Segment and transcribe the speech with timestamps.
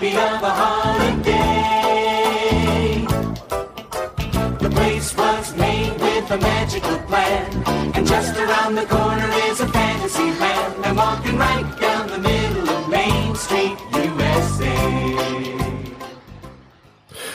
[0.00, 1.36] The of a holiday.
[4.58, 7.62] The place was made with a magical plan,
[7.94, 10.86] and just around the corner is a fantasy land.
[10.86, 14.74] I'm walking right down the middle of Main Street, USA.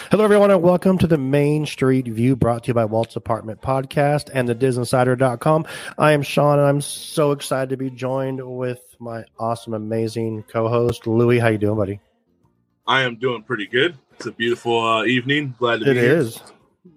[0.10, 3.62] Hello, everyone, and welcome to the Main Street View brought to you by Walt's Apartment
[3.62, 5.68] Podcast and the DisInsider.com.
[6.00, 11.05] I am Sean, and I'm so excited to be joined with my awesome, amazing co-host,
[11.05, 11.38] Louie.
[11.38, 12.00] How you doing, buddy?
[12.88, 13.98] I am doing pretty good.
[14.14, 15.55] It's a beautiful uh, evening.
[15.58, 16.18] Glad to It be here.
[16.18, 16.41] is.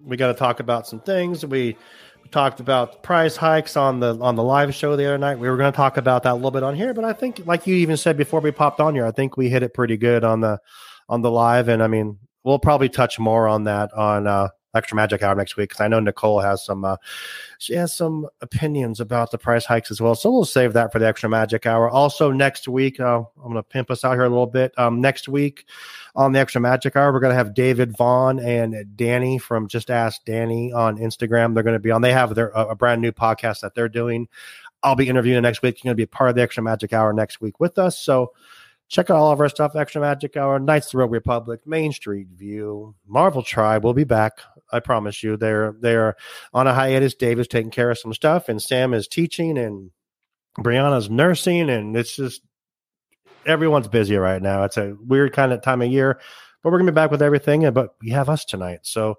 [0.05, 1.45] We got to talk about some things.
[1.45, 1.77] We
[2.31, 5.39] talked about price hikes on the on the live show the other night.
[5.39, 7.43] We were going to talk about that a little bit on here, but I think,
[7.47, 9.97] like you even said before we popped on here, I think we hit it pretty
[9.97, 10.59] good on the
[11.09, 11.69] on the live.
[11.69, 15.57] And I mean, we'll probably touch more on that on uh, Extra Magic Hour next
[15.57, 16.97] week because I know Nicole has some uh,
[17.59, 20.15] she has some opinions about the price hikes as well.
[20.15, 21.89] So we'll save that for the Extra Magic Hour.
[21.89, 24.73] Also next week, uh, I'm going to pimp us out here a little bit.
[24.79, 25.65] Um, next week
[26.15, 29.91] on the Extra Magic Hour, we're going to have David Vaughn and Danny from Just
[29.91, 31.55] Ask Danny on Instagram.
[31.55, 32.03] They're going to be on.
[32.03, 34.29] They have their a, brand new podcast that they're doing.
[34.83, 35.83] I'll be interviewing next week.
[35.83, 37.99] You're going to be part of the Extra Magic Hour next week with us.
[37.99, 38.33] So
[38.89, 41.93] check out all of our stuff extra magic hour knights of the rogue republic main
[41.93, 44.41] street view marvel tribe we'll be back
[44.73, 46.17] i promise you they're they're
[46.53, 47.15] on a hiatus.
[47.15, 49.91] Dave is taking care of some stuff and sam is teaching and
[50.59, 52.43] brianna's nursing and it's just
[53.47, 54.65] everyone's busy right now.
[54.65, 56.21] It's a weird kind of time of year
[56.63, 58.81] but we're gonna be back with everything but we have us tonight.
[58.83, 59.17] So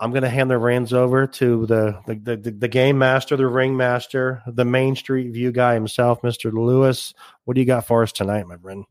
[0.00, 3.76] i'm gonna hand the reins over to the the, the, the game master the ring
[3.76, 7.14] master the main street view guy himself mr louis.
[7.44, 8.84] What do you got for us tonight my friend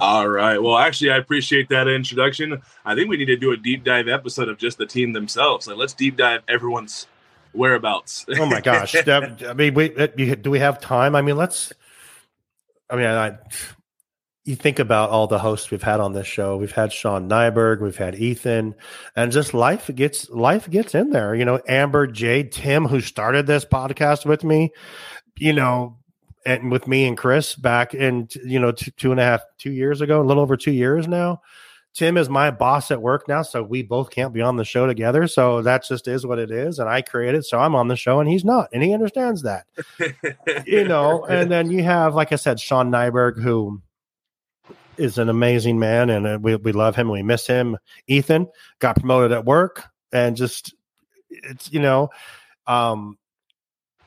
[0.00, 0.60] All right.
[0.60, 2.60] Well, actually, I appreciate that introduction.
[2.84, 5.66] I think we need to do a deep dive episode of just the team themselves.
[5.66, 7.06] Like, let's deep dive everyone's
[7.52, 8.24] whereabouts.
[8.28, 8.92] Oh my gosh!
[9.04, 11.14] That- I mean, we, do we have time?
[11.14, 11.72] I mean, let's.
[12.90, 13.38] I mean, I,
[14.44, 16.56] you think about all the hosts we've had on this show.
[16.56, 18.74] We've had Sean Nyberg, we've had Ethan,
[19.14, 21.34] and just life gets life gets in there.
[21.34, 24.72] You know, Amber, Jade, Tim, who started this podcast with me.
[25.38, 25.98] You know,
[26.44, 29.72] and with me and Chris back in you know two, two and a half two
[29.72, 31.40] years ago, a little over two years now.
[31.94, 34.86] Tim is my boss at work now, so we both can't be on the show
[34.86, 35.26] together.
[35.26, 36.78] So that just is what it is.
[36.78, 39.66] And I created, so I'm on the show, and he's not, and he understands that,
[40.66, 41.26] you know.
[41.26, 43.82] And then you have, like I said, Sean Nyberg, who
[44.96, 47.76] is an amazing man, and uh, we we love him, we miss him.
[48.06, 48.48] Ethan
[48.78, 49.82] got promoted at work,
[50.12, 50.74] and just
[51.28, 52.08] it's you know,
[52.66, 53.18] um,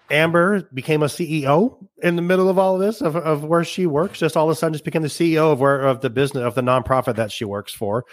[0.10, 3.86] Amber became a CEO in the middle of all of this of, of where she
[3.86, 4.20] works.
[4.20, 6.56] Just all of a sudden, just became the CEO of where of the business of
[6.56, 8.06] the nonprofit that she works for.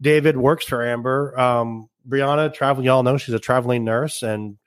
[0.00, 1.38] David works for Amber.
[1.38, 2.84] Um, Brianna travel.
[2.84, 4.58] Y'all know she's a traveling nurse, and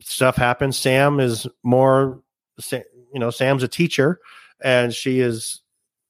[0.00, 0.78] stuff happens.
[0.78, 2.22] Sam is more,
[2.72, 2.82] you
[3.14, 4.18] know, Sam's a teacher,
[4.62, 5.60] and she is,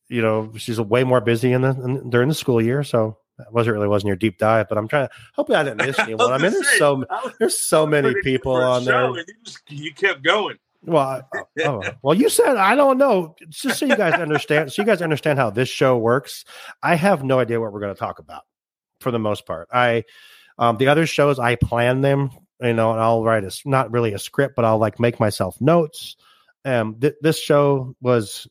[0.09, 2.85] you know, she's way more busy in the in, during the school year.
[2.85, 5.15] So that wasn't really wasn't your deep dive, but I'm trying to.
[5.35, 6.33] Hopefully, I didn't miss anyone.
[6.33, 7.05] I mean, there's so
[7.39, 9.09] there's so many people on there.
[9.11, 10.57] You, just, you kept going.
[10.83, 13.35] Well, I- oh, well, you said I don't know.
[13.49, 16.45] Just so you guys understand, so you guys understand how this show works.
[16.83, 18.43] I have no idea what we're going to talk about
[19.01, 19.69] for the most part.
[19.73, 20.05] I,
[20.59, 24.13] um, the other shows I plan them, you know, and I'll write a not really
[24.13, 26.17] a script, but I'll like make myself notes.
[26.65, 28.47] Um, th- this show was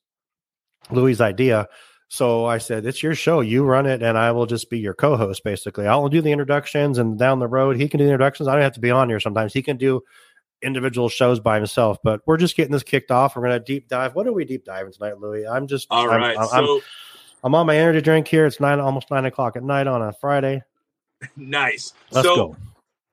[0.91, 1.67] Louis' idea.
[2.09, 3.41] So I said, "It's your show.
[3.41, 5.43] You run it, and I will just be your co-host.
[5.43, 8.47] Basically, I'll do the introductions, and down the road, he can do the introductions.
[8.47, 9.19] I don't have to be on here.
[9.19, 10.01] Sometimes he can do
[10.61, 11.97] individual shows by himself.
[12.03, 13.35] But we're just getting this kicked off.
[13.35, 14.15] We're going to deep dive.
[14.15, 15.45] What are we deep diving tonight, Louis?
[15.45, 16.37] I'm just All I'm- right.
[16.37, 16.81] I'm, I'm, so
[17.43, 18.45] I'm on my energy drink here.
[18.45, 20.63] It's nine, almost nine o'clock at night on a Friday.
[21.35, 21.93] nice.
[22.11, 22.57] Let's so go.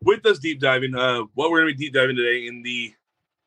[0.03, 2.95] with us deep diving, uh, what we're going to be deep diving today in the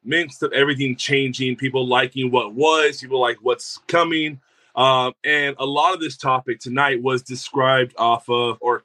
[0.03, 4.39] midst of everything changing, people liking what was, people like what's coming.
[4.77, 8.83] Um, and a lot of this topic tonight was described off of or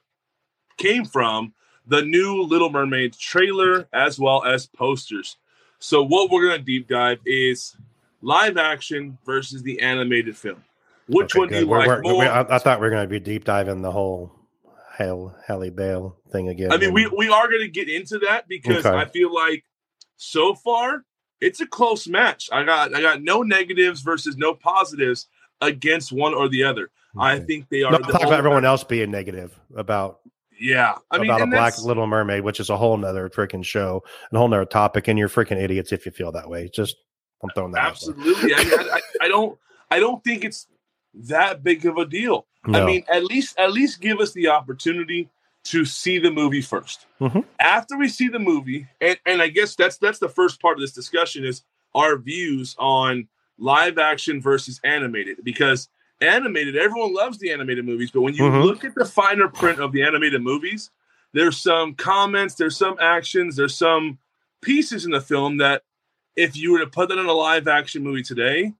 [0.77, 1.53] came from
[1.85, 5.37] the new Little Mermaid trailer as well as posters.
[5.79, 7.75] So, what we're going to deep dive is
[8.21, 10.63] live action versus the animated film.
[11.07, 12.19] Which Okay, one do you We're- like we're- more?
[12.21, 14.31] we- I, I thought we were going to be deep diving the whole
[14.97, 16.71] Hail Halle Bale thing again.
[16.71, 18.95] I mean, we, we are going to get into that because Okay.
[18.97, 19.63] I feel like
[20.17, 21.03] so far
[21.41, 22.49] it's a close match.
[22.51, 25.27] I got I got no negatives versus no positives
[25.63, 26.87] against one or the the
[27.17, 27.91] I think they are.
[27.91, 30.19] No, the talk about everyone else being negative about
[30.59, 34.03] Yeah, I mean, about a Black Little Mermaid, which is a whole nother freaking show,
[34.31, 36.69] a whole nother topic, and you're freaking idiots if you feel that way.
[36.73, 36.95] Just
[37.43, 38.15] I'm throwing that out there.
[38.15, 38.53] absolutely.
[38.55, 39.57] I, mean, I, I, don't
[39.91, 40.67] I don't think it's
[41.13, 42.47] that big of a deal.
[42.65, 45.29] I mean, at least at least give us the opportunity
[45.65, 47.45] to see the movie 1st Mhm.
[47.59, 50.81] After we see the movie, and, and I guess that's that's the first part of
[50.81, 51.63] this discussion is
[51.95, 53.27] our views on
[53.63, 55.87] live action versus animated because
[56.21, 58.63] animated everyone loves the animated movies but when you Mhm.
[58.63, 60.91] look at the finer print of the animated movies
[61.33, 64.17] there's some comments there's some actions there's some
[64.61, 65.83] pieces in the film that
[66.35, 68.73] if you were to put that in a live action movie today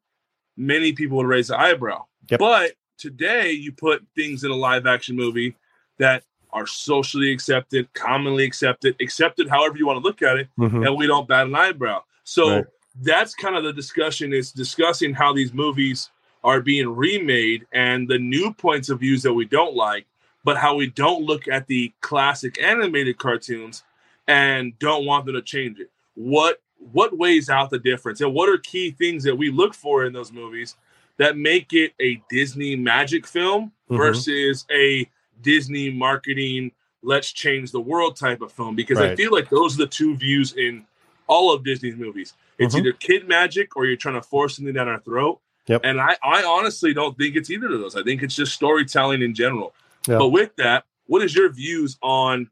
[0.57, 2.39] many people would raise the eyebrow Yep.
[2.39, 5.55] but today you put things in a live action movie
[5.97, 10.85] that are socially accepted commonly accepted accepted however you want to look at it Mhm.
[10.85, 12.03] and we don't bat an eyebrow.
[12.23, 12.65] So Right.
[13.01, 16.11] That's kind of the discussion is discussing how these movies
[16.43, 20.05] are being remade and the new points of views that we don't like,
[20.43, 23.83] but how we don't look at the classic animated cartoons
[24.27, 25.89] and don't want them to change it.
[26.15, 26.61] What
[26.91, 30.11] what weighs out the difference and what are key things that we look for in
[30.11, 30.75] those movies
[31.15, 33.97] that make it a Disney magic film Mhm.
[33.97, 35.09] versus a
[35.41, 39.79] Disney marketing let's change the world type of film because I feel like those are
[39.79, 40.85] the two views in
[41.27, 42.33] all of Disney's movies.
[42.59, 42.79] It's Mhm.
[42.79, 45.39] either kid magic or you're trying to force something down our throat.
[45.67, 45.81] Yep.
[45.83, 47.95] And I, I honestly don't think it's either of those.
[47.95, 49.73] I think it's just storytelling in general.
[50.07, 50.17] Yeah.
[50.17, 52.49] But with that, what is your views on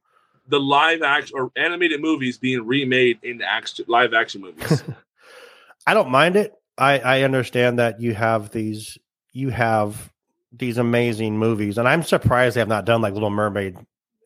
[0.48, 4.84] the live action or animated movies being remade into action, live action movies?
[5.88, 6.54] I don't mind it.
[6.78, 8.98] I, I understand that you have these
[9.34, 10.12] you have
[10.52, 13.78] these amazing movies, and I'm surprised they have not done like Little Mermaid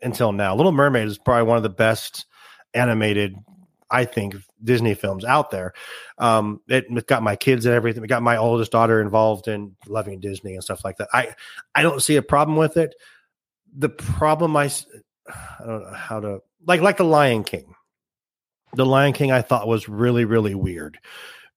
[0.02, 0.56] until now.
[0.56, 2.26] Little Mermaid is probably one of the best
[2.74, 3.36] animated,
[3.92, 5.74] I think, Disney films out there.
[6.18, 8.04] Um, it, it got my kids and everything.
[8.04, 11.10] It got my oldest daughter involved in loving Disney and stuff like that.
[11.14, 11.36] I
[11.74, 12.96] I don't see a problem with it.
[13.78, 14.66] The problem I
[15.28, 17.76] I don't know how to like like the Lion King.
[18.74, 20.98] The Lion King I thought was really really weird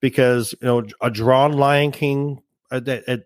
[0.01, 3.25] because you know a drawn Lion King uh, that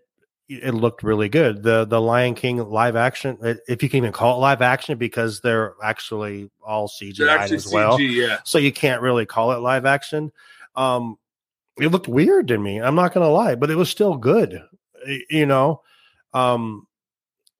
[0.61, 1.63] it, looked really good.
[1.63, 4.97] The the Lion King live action, uh, if you can even call it live action,
[4.97, 6.87] because they're actually all
[7.41, 8.39] actually as well, CG, yeah.
[8.43, 10.31] so you can't really call it live action.
[10.75, 11.17] Um,
[11.79, 12.79] it looked weird to me.
[12.79, 14.61] I'm not gonna lie, but it was still good.
[15.29, 15.81] You know,
[16.33, 16.87] um,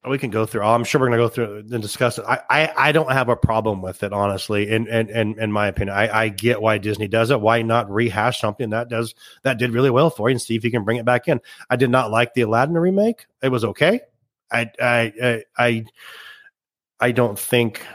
[0.08, 0.64] we can go through.
[0.64, 2.26] I'm sure we're gonna go through and discuss it.
[2.28, 4.70] I, I, I don't have a problem with it, honestly.
[4.70, 7.40] In in in, in my opinion, I, I get why Disney does it.
[7.40, 10.64] Why not rehash something that does that did really well for you and see if
[10.66, 11.40] you can bring it back in?
[11.70, 13.28] I did not like the Aladdin remake.
[13.42, 14.02] It was okay.
[14.52, 15.86] I I I I,
[17.00, 17.86] I don't think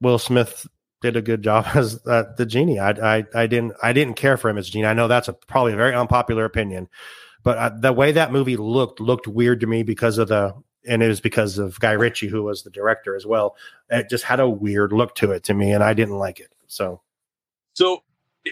[0.00, 0.66] Will Smith
[1.02, 2.78] did a good job as uh, the genie.
[2.78, 4.86] I, I I didn't I didn't care for him as genie.
[4.86, 6.88] I know that's a probably a very unpopular opinion,
[7.42, 10.54] but uh, the way that movie looked looked weird to me because of the
[10.88, 13.56] and it was because of Guy Ritchie who was the director as well.
[13.90, 16.52] It just had a weird look to it to me, and I didn't like it.
[16.66, 17.00] So
[17.74, 18.02] So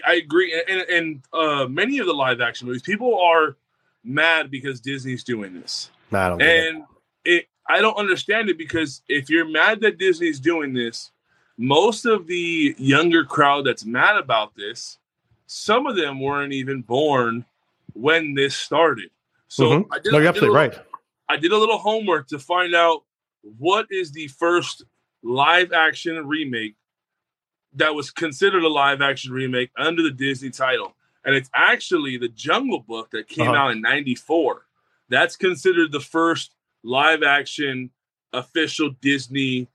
[0.05, 3.57] I agree, and and uh, many of the live action movies, people are
[4.03, 6.37] mad because Disney's doing this, nah, I don't.
[6.37, 6.75] get it.
[6.75, 6.83] and
[7.25, 11.11] it I don't understand it because if you're mad that Disney's doing this,
[11.57, 14.99] most of the younger crowd that's mad about this,
[15.47, 17.43] some of them weren't even born
[17.93, 19.09] when this started.
[19.49, 19.85] So Mhm.
[19.91, 20.79] I did, no, you're I did a absolutely right.
[21.29, 23.03] I did a little homework to find out
[23.41, 24.83] what is the first
[25.23, 26.75] live action remake
[27.73, 30.95] that was considered a live action remake under the Disney title.
[31.25, 33.57] And it's actually the Jungle Book that came Uh-huh.
[33.57, 34.65] out in 94.
[35.09, 36.53] That's considered the first
[36.83, 37.91] live action
[38.33, 39.67] official Disney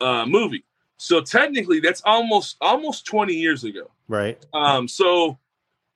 [0.00, 0.64] uh, movie.
[0.96, 3.90] So technically that's almost almost 20 years ago.
[4.08, 4.38] Right.
[4.52, 5.38] Um so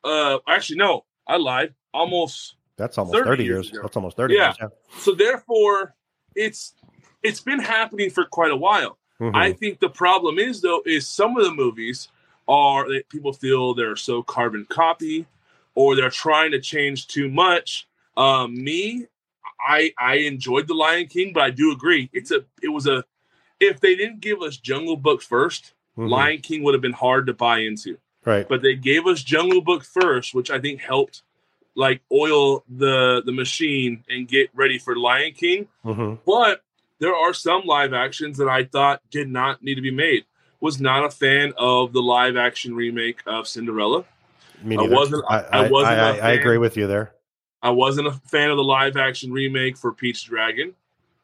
[0.05, 1.75] uh actually no, I lied.
[1.95, 3.83] Almost That's almost 30 thirty, years years.
[3.83, 4.47] That's almost thirty Yeah.
[4.47, 4.57] years.
[4.61, 4.69] Yeah.
[5.01, 5.95] so therefore
[6.35, 6.75] it's
[7.23, 9.35] it's been happening for quite a while Mhm.
[9.35, 12.09] i think the problem is though is some of the movies
[12.47, 15.27] are that people feel they're so carbon copy
[15.75, 19.07] or they're trying to change too much um me
[19.61, 23.03] i i enjoyed the lion king but i do agree it's a it was a
[23.59, 26.09] if they didn't give us jungle book 1st Mhm.
[26.11, 28.47] lion king would have been hard to buy into Right.
[28.49, 31.23] but they gave us Jungle Book first, which I think helped
[31.79, 35.69] like oil the the machine and get ready for Lion King.
[35.85, 36.63] hmm But
[36.99, 40.25] there are some live actions that I thought did not need to be made.
[40.61, 44.05] Was not a fan of the live action remake of Cinderella.
[44.63, 46.39] Me I wasn't- I, I I, wasn't I, fan.
[46.41, 47.13] agree with you there.
[47.63, 50.75] I wasn't a fan of the live action remake for Pete's Dragon.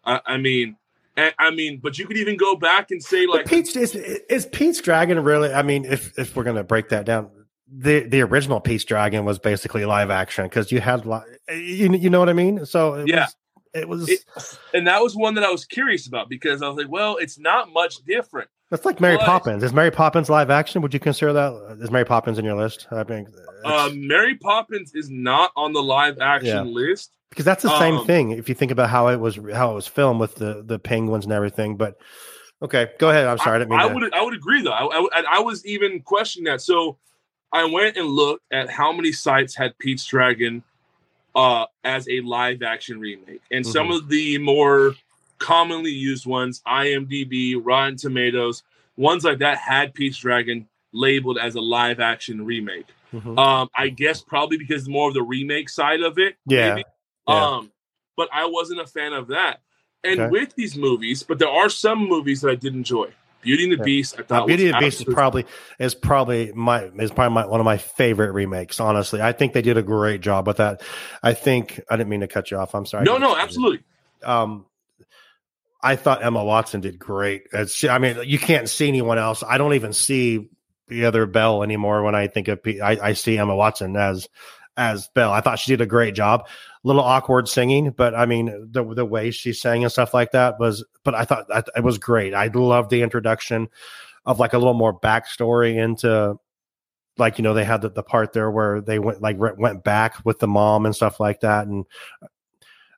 [0.05, 0.77] I, I mean,
[1.17, 3.95] I, I mean, but you could even go back and say But like Pete's is,
[3.97, 5.53] is Pete's Dragon really?
[5.53, 7.31] I mean, if if we're gonna break that down,
[7.71, 12.11] the the original Pete's Dragon was basically live action because you had li- you, you
[12.11, 12.67] know what I mean.
[12.67, 13.21] So it Yeah.
[13.27, 13.37] was,
[13.75, 14.25] it was It-
[14.75, 17.39] and that was one that I was curious about because I was like, well, it's
[17.39, 18.49] not much different.
[18.71, 19.63] that's like Mary but- Poppins.
[19.63, 20.83] Is Mary Poppins live action?
[20.83, 21.79] Would you consider that?
[21.81, 22.87] Is Mary Poppins in your list?
[22.91, 27.13] I mean, it's- Um, Mary Poppins is not on the live action list.
[27.31, 28.31] because that's the same um, thing.
[28.33, 31.25] If you think about how it was how it was filmed with the the penguins
[31.25, 31.97] and everything, but
[32.63, 33.27] okay, go ahead.
[33.27, 33.57] I'm sorry.
[33.57, 34.71] I, didn't mean I to- would I would agree though.
[34.73, 36.61] I, I, I was even questioning that.
[36.61, 36.99] So
[37.55, 40.63] I went and looked at how many sites had Pete's Dragon
[41.37, 43.93] uh, as a live action remake, and some Mm-hmm.
[43.97, 44.95] of the more
[45.39, 48.63] commonly used ones, IMDb, Rotten Tomatoes,
[48.97, 52.87] ones like that had Pete's Dragon labeled as a live action remake.
[53.13, 53.39] Mhm.
[53.39, 56.37] Um, I guess probably because more of the remake side of it.
[56.47, 56.85] Yeah, maybe.
[57.29, 57.45] yeah.
[57.57, 57.73] Um,
[58.17, 59.61] but I wasn't a fan of that.
[60.05, 60.31] And Okay.
[60.31, 63.11] with these movies, but there are some movies that I did enjoy.
[63.45, 63.85] Beauty and the.
[63.85, 65.47] Beast, I thought Beauty and the Beast is probably
[65.79, 68.81] is probably my is probably my, one of my favorite remakes.
[68.81, 70.83] Honestly, I think they did a great job with that.
[71.23, 72.75] I think I didn't mean to cut you off.
[72.75, 73.05] I'm sorry.
[73.05, 73.85] no, no, absolutely.
[74.23, 74.67] Um,
[75.83, 77.43] I thought Emma Watson did great.
[77.53, 79.45] It's, I mean, you can't see anyone else.
[79.47, 80.49] I don't even see
[80.89, 82.63] the other Belle anymore when I think of.
[82.63, 84.29] P- I, I see Emma Watson as
[84.77, 85.31] as Belle.
[85.31, 86.49] I thought she did a great job.
[86.85, 90.61] Little awkward singing, but I mean the the way she sang and stuff like that
[90.61, 90.85] was.
[91.03, 92.35] But I thought that it was great.
[92.35, 93.69] I loved the introduction
[94.27, 96.39] of like a little more backstory into
[97.19, 99.85] like you know they had the, the part there where they went like re- went
[99.85, 101.85] back with the mom and stuff like that and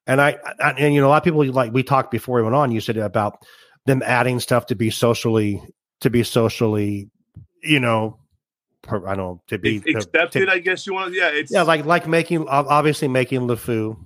[0.07, 2.43] and I, I and you know a lot of people like we talked before we
[2.43, 3.45] went on you said about
[3.85, 5.63] them adding stuff to be socially
[6.01, 7.11] to be socially
[7.63, 8.19] you know
[8.87, 11.19] per- I don't know to be Accepted, to- I guess you want to.
[11.19, 13.97] Yeah, it's yeah like like making obviously making LeFou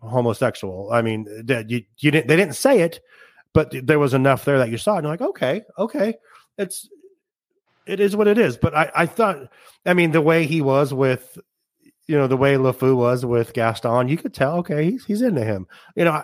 [0.00, 3.00] homosexual I mean that you you didn't they didn't say it
[3.52, 6.14] but there was enough there that you saw it and you're like okay okay
[6.56, 6.88] it's
[7.84, 9.50] it is what it is but I I thought
[9.84, 11.36] I mean the way he was with
[12.06, 14.58] you know the way LeFou was with Gaston, you could tell.
[14.58, 15.66] Okay, he's he's into him.
[15.94, 16.22] You know,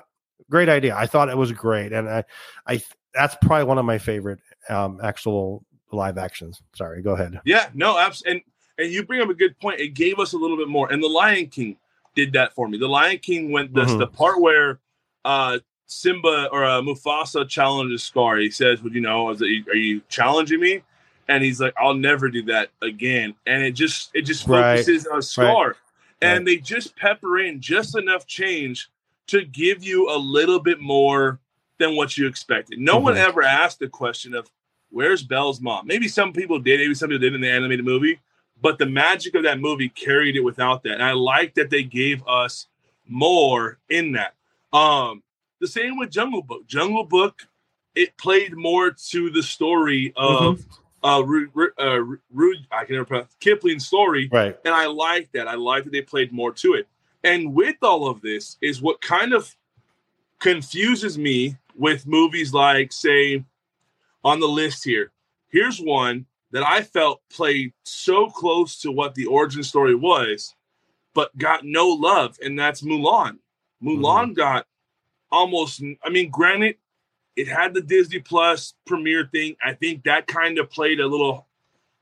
[0.51, 0.97] great idea.
[0.97, 2.25] I thought it was great, and I,
[2.67, 2.83] I
[3.13, 6.61] that's probably one of my favorite um actual live actions.
[6.75, 7.41] Sorry, go ahead.
[7.45, 8.41] yeah, no, abs- and
[8.79, 9.81] and you bring up a good point.
[9.81, 11.77] It gave us a little bit more, and the Lion King
[12.17, 12.79] did that for me.
[12.79, 13.99] The Lion King went this Mhm.
[13.99, 14.81] the part where
[15.25, 18.39] uh Simba or uh, Mufasa challenges Scar.
[18.39, 19.29] He says, "Would you know?
[19.29, 19.35] Are
[19.77, 20.83] you challenging me?"
[21.29, 24.79] And he's like, "I'll never do that again." And it just it just Right.
[24.79, 25.77] focuses on Scar,
[26.23, 26.45] and Right.
[26.47, 28.89] they just pepper in just enough change
[29.29, 31.39] to give you a little bit more
[31.79, 32.79] than what you expected.
[32.79, 33.19] No one Mhm.
[33.29, 34.51] ever asked the question of
[34.95, 35.87] where's Belle's mom.
[35.87, 36.81] Maybe some people did.
[36.81, 38.21] Maybe some people did in the animated movie,
[38.63, 40.93] but the magic of that movie carried it without that.
[40.95, 42.69] And I like that they gave us
[43.07, 44.35] more in that.
[44.73, 45.23] Um,
[45.61, 46.67] the same with Jungle Book.
[46.67, 47.47] Jungle Book,
[47.95, 50.65] it played more to the story of
[51.03, 54.57] uh, Ru, Ru, uh, I can never pronounce Kipling's story, Right.
[54.65, 55.49] and I like that.
[55.49, 56.89] I like that they played more to it.
[57.23, 59.55] And with all of this is what kind of
[60.39, 63.45] confuses me with movies like, say,
[64.25, 65.13] on the list here.
[65.51, 70.55] Here's one that I felt played so close to what the origin story was,
[71.15, 73.39] but got no love, and that's Mulan.
[73.83, 74.67] Mulan got
[75.31, 76.77] almost, I mean, granted,
[77.37, 79.57] it had the Disney Plus premiere thing.
[79.65, 81.47] I think that kind of played a little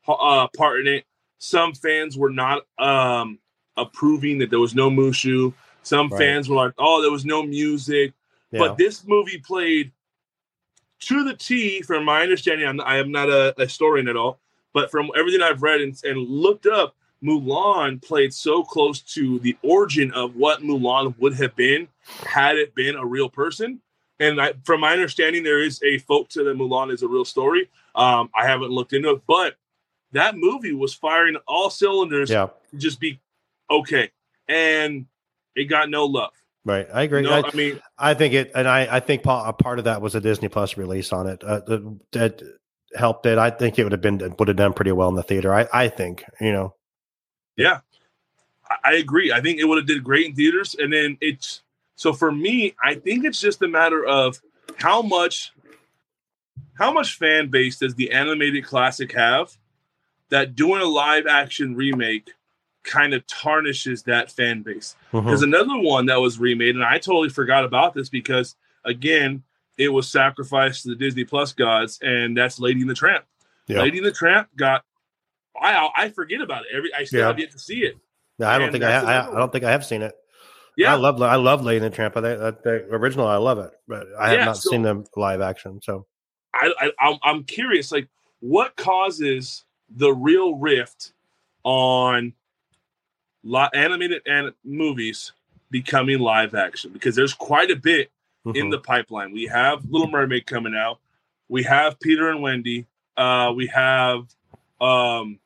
[0.06, 1.04] uh, part in it.
[1.38, 3.38] Some fans were not um,
[3.76, 5.54] approving that there was no Mushu.
[5.82, 6.18] Some Right.
[6.18, 8.12] fans were like, "Oh, there was no music."
[8.52, 8.58] Yeah.
[8.60, 9.90] But this movie played
[11.02, 12.66] to the T, from my understanding.
[12.66, 14.38] I'm, I am not a, a historian at all,
[14.72, 19.56] but from everything I've read and, and looked up, Mulan played so close to the
[19.62, 21.88] origin of what Mulan would have been
[22.26, 23.80] had it been a real person.
[24.18, 27.24] And I, from my understanding, there is a folk to that Mulan is a real
[27.24, 27.68] story.
[27.94, 29.56] Um, I haven't looked into it, but
[30.12, 32.48] that movie was firing all cylinders yeah.
[32.76, 33.20] just be
[33.70, 34.10] okay,
[34.48, 35.06] and
[35.54, 36.32] it got no love.
[36.64, 36.86] Right.
[36.92, 37.22] I agree.
[37.22, 40.00] No, I, I mean, I think it, and I, I think a part of that
[40.00, 41.42] was a Disney Plus release on it.
[41.42, 42.42] Uh, that, that
[42.94, 43.36] helped it.
[43.38, 45.52] I think it would have been would have done pretty well in the theater.
[45.52, 46.74] I, I think you know.
[47.56, 47.80] Yeah,
[48.70, 49.32] I, I agree.
[49.32, 51.62] I think it would have did great in theaters, and then it's
[51.96, 52.76] so for me.
[52.82, 54.40] I think it's just a matter of
[54.76, 55.52] how much,
[56.74, 59.56] how much fan base does the animated classic have
[60.28, 62.30] that doing a live action remake
[62.84, 64.96] kind of tarnishes that fan base.
[65.12, 65.26] Mm-hmm.
[65.26, 69.42] There's another one that was remade, and I totally forgot about this because again,
[69.78, 73.24] it was sacrificed to the Disney Plus gods, and that's Lady and the Tramp.
[73.68, 73.80] Yeah.
[73.82, 74.84] Lady and the Tramp got.
[75.60, 76.68] I I forget about it.
[76.74, 77.26] Every I still Yeah.
[77.28, 77.96] have yet to see it.
[78.38, 80.14] No, I don't and think I, I, I don't think I have seen it.
[80.76, 82.16] Yeah, I love I love Lady and the Tramp.
[82.16, 85.40] I the original I love it, but I have Yeah, not so- seen the live
[85.40, 85.80] action.
[85.82, 86.06] So
[86.54, 87.92] I, I I'm, I'm curious.
[87.92, 88.08] Like,
[88.40, 91.12] what causes the real rift
[91.64, 92.32] on
[93.44, 95.32] li- animated and movies
[95.70, 98.10] becoming live action because there's quite a bit
[98.46, 98.70] in Mhm.
[98.72, 99.32] the pipeline.
[99.32, 100.98] We have Little Mermaid coming out.
[101.48, 102.86] We have Peter and Wendy.
[103.16, 104.26] Uh, we have
[104.80, 105.38] um,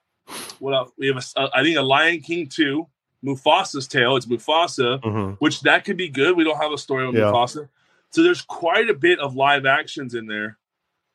[0.60, 0.90] what else?
[0.96, 2.86] We have a, I think a Lion King two,
[3.22, 4.16] Mufasa's Tale.
[4.16, 5.36] It's Mufasa, Mhm.
[5.40, 6.36] which that could be good.
[6.36, 7.24] We don't have a story on Yeah.
[7.24, 7.68] Mufasa,
[8.10, 10.56] so there's quite a bit of live actions in there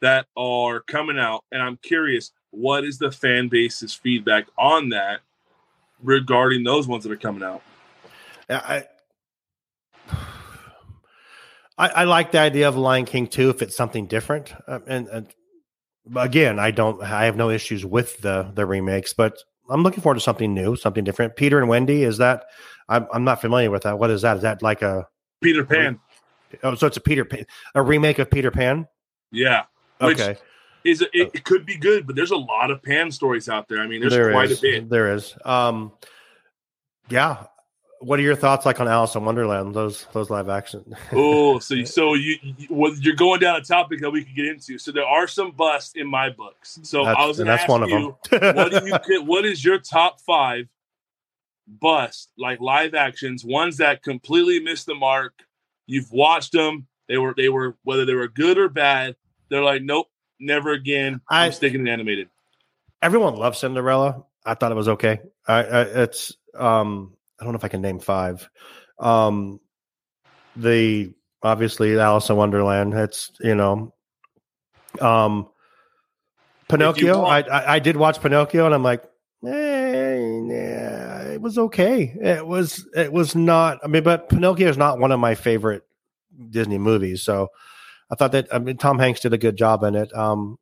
[0.02, 5.22] that are coming out, and I'm curious what is the fan base's feedback on that
[6.04, 7.62] regarding those ones that are coming out.
[8.50, 8.86] I,
[11.78, 14.54] I I like the idea of Lion King too if it's something different.
[14.68, 15.28] Uh, and, and
[16.16, 17.02] again, I don't.
[17.02, 19.38] I have no issues with the the remakes, but
[19.70, 21.36] I'm looking forward to something new, something different.
[21.36, 22.46] Peter and Wendy is that?
[22.90, 23.98] I'm I'm not familiar with that.
[23.98, 24.38] What is that?
[24.38, 25.08] Is that like a
[25.42, 26.00] Peter Pan,
[26.64, 26.76] oh?
[26.76, 28.88] So it's a Peter Pan, a remake of Peter Pan?
[29.32, 29.64] yeah.
[30.00, 30.40] Which Okay,
[30.84, 33.80] is it, it could be good, but there's a lot of Pan stories out there.
[33.80, 34.60] I mean, there's There quite is.
[34.60, 34.90] a bit.
[34.90, 35.36] There is.
[35.46, 35.92] Um,
[37.10, 37.46] yeah.
[38.00, 39.76] What are your thoughts like on Alice in Wonderland?
[39.76, 40.96] Those those live action.
[41.12, 44.80] Oh, so so you, you you're going down a topic that we could get into.
[44.80, 46.80] So there are some busts in my books.
[46.82, 48.56] So I was going to that's ask one of you, them.
[48.56, 50.68] what do you what is your top five
[51.80, 55.34] bust like live actions ones that completely missed the mark
[55.88, 59.16] you've watched them they were they were whether they were good or bad
[59.50, 60.11] they're like nope
[60.42, 62.28] never again I, am sticking to animated
[63.02, 64.24] everyone loves Cinderella.
[64.46, 65.22] I thought it was okay.
[65.48, 68.50] I, I it's um I don't know if I can name five.
[69.00, 69.60] Um
[70.56, 72.94] the obviously Alice in Wonderland.
[72.94, 73.94] It's you know
[75.00, 75.50] um
[76.70, 77.24] Pinocchio.
[77.24, 79.04] I, I I did watch Pinocchio and I'm like,
[79.46, 82.16] eh, yeah, it was okay.
[82.22, 83.80] It was it was not.
[83.84, 85.84] I mean, but Pinocchio is not one of my favorite
[86.50, 87.24] Disney movies.
[87.24, 87.50] So
[88.12, 90.14] I thought that I mean Tom Hanks did a good job in it.
[90.16, 90.60] Um,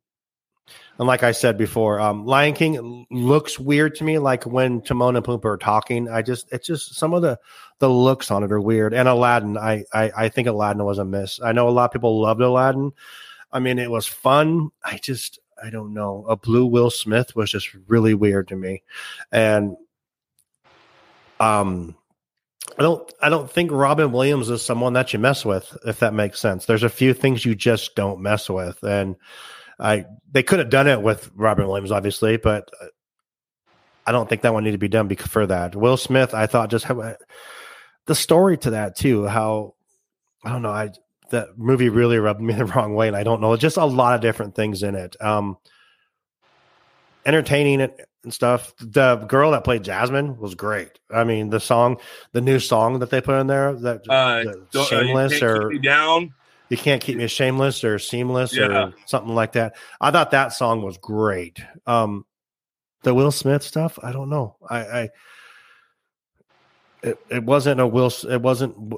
[0.98, 4.18] and like I said before, um, Lion King looks weird to me.
[4.18, 7.38] Like when Timon and Pumbaa are talking, I just it's just some of the
[7.78, 8.94] the looks on it are weird.
[8.94, 11.40] And Aladdin, I I, I think Aladdin was a miss.
[11.42, 12.92] I know a lot of people loved Aladdin.
[13.52, 14.70] I mean, it was fun.
[14.84, 16.24] I just I don't know.
[16.28, 18.82] A blue Will Smith was just really weird to me,
[19.32, 19.76] and
[21.40, 21.96] um.
[22.78, 26.14] I don't I don't think Robin Williams is someone that you mess with, if that
[26.14, 26.66] makes sense.
[26.66, 28.82] There's a few things you just don't mess with.
[28.82, 29.16] And
[29.78, 32.86] I they could have done it with Robin Williams, obviously, but uh,
[34.06, 35.76] I don't think that one needed to be done for that.
[35.76, 37.16] Will Smith, I thought just have
[38.06, 39.26] the story to that too.
[39.26, 39.74] How
[40.44, 40.90] I don't know, I
[41.30, 44.14] that movie really rubbed me the wrong way, and I don't know, just a lot
[44.14, 45.16] of different things in it.
[45.20, 45.58] Um,
[47.24, 48.74] entertaining it and stuff.
[48.78, 50.98] The girl that played Jasmine was great.
[51.10, 51.98] I mean, the song,
[52.32, 55.72] the new song that they put in there, that uh, the uh, shameless keep or
[55.78, 56.34] down
[56.70, 58.66] you can't keep me shameless or seamless Yeah.
[58.86, 59.74] or something like that.
[60.00, 61.60] I thought that song was great.
[61.84, 62.24] Um,
[63.02, 64.56] the Will Smith stuff, I don't know.
[64.68, 65.08] I, I
[67.02, 68.12] it, it wasn't a Will.
[68.28, 68.94] It wasn't.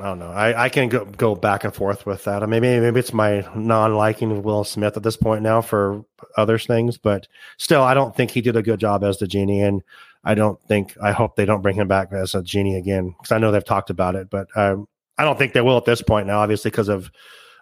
[0.00, 0.30] I don't know.
[0.30, 2.46] I, I can go go back and forth with that.
[2.48, 6.04] Maybe maybe it's my non liking of Will Smith at this point now for
[6.36, 7.26] other things, but
[7.58, 9.82] still, I don't think he did a good job as the genie, and
[10.24, 13.32] I don't think I hope they don't bring him back as a genie again because
[13.32, 14.86] I know they've talked about it, but um,
[15.18, 17.10] I don't think they will at this point now, obviously because of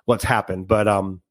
[0.05, 0.69] what's happened.
[0.69, 1.23] But um,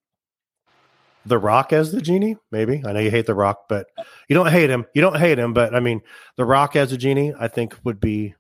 [1.26, 2.82] the Rock as the genie, maybe.
[2.86, 3.88] I know you hate the Rock, but
[4.28, 4.86] you don't hate him.
[4.93, 6.02] You don't hate him, but I mean,
[6.36, 8.36] the Rock as a genie, I think would be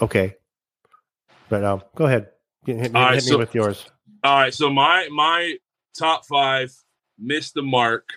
[0.00, 0.36] okay.
[1.48, 2.28] But um, go ahead,
[2.64, 3.86] hit, hit right, hit me so- with yours.
[4.22, 5.56] All right, so my my
[5.98, 6.74] top five
[7.18, 8.08] missed the mark.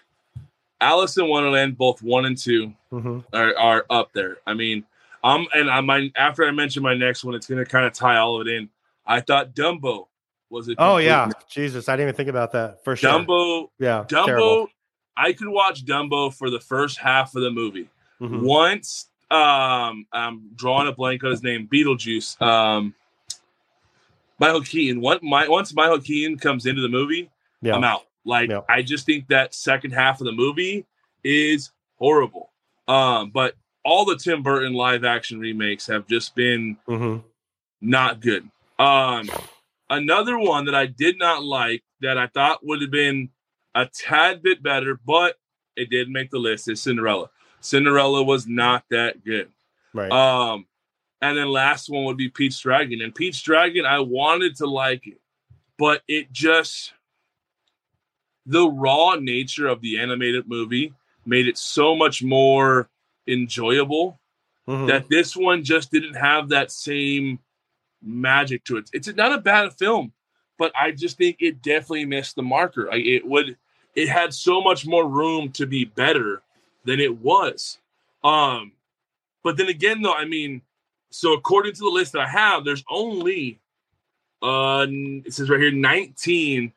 [0.79, 4.37] Alice in Wonderland, both one and two, hmm are, are up there.
[4.45, 4.85] I mean,
[5.23, 8.17] um, and I my after I mention my next one, it's gonna kind of tie
[8.17, 8.69] all of it in.
[9.05, 10.07] I thought Dumbo
[10.49, 10.75] was it.
[10.77, 11.35] Oh yeah, miss.
[11.49, 13.11] Jesus, I didn't even think about that for sure.
[13.11, 14.25] Dumbo, yeah, Dumbo.
[14.25, 14.67] terrible.
[15.17, 17.89] I could watch Dumbo for the first half of the movie.
[18.21, 18.41] Mhm.
[18.43, 22.39] Once, um, I'm drawing a blank on his name, Beetlejuice.
[22.41, 22.93] Um,
[24.39, 25.01] Michael Keaton.
[25.01, 27.29] Once, my, once Michael Keaton comes into the movie,
[27.61, 28.03] Yeah, I'm out.
[28.25, 28.61] Like Yeah.
[28.69, 30.85] I just think that second half of the movie
[31.23, 32.51] is horrible.
[32.87, 37.17] Um, but all the Tim Burton live action remakes have just been hmm
[37.79, 38.49] not good.
[38.79, 39.29] Um,
[39.89, 43.29] another one that I did not like that I thought would have been
[43.75, 45.35] a tad bit better, but
[45.75, 47.29] it did make the list is Cinderella.
[47.61, 49.49] Cinderella was not that good.
[49.93, 50.11] right.
[50.11, 50.65] Um,
[51.21, 53.01] and then last one would be Pete's Dragon.
[53.01, 55.19] And Pete's Dragon, I wanted to like it,
[55.77, 56.93] but it just
[58.45, 60.93] the raw nature of the animated movie
[61.25, 62.89] made it so much more
[63.27, 64.19] enjoyable
[64.67, 64.87] Mhm.
[64.87, 67.39] that this one just didn't have that same
[68.01, 68.89] magic to it.
[68.93, 70.13] It's not a bad film,
[70.57, 72.91] but I just think it definitely missed the marker.
[72.91, 73.57] I, it would
[73.95, 76.43] it had so much more room to be better
[76.85, 77.79] than it was.
[78.23, 78.73] Um,
[79.43, 80.61] but then again, though, I mean,
[81.09, 83.59] so according to the list that I have, there's only
[84.41, 86.71] uh it says right here 19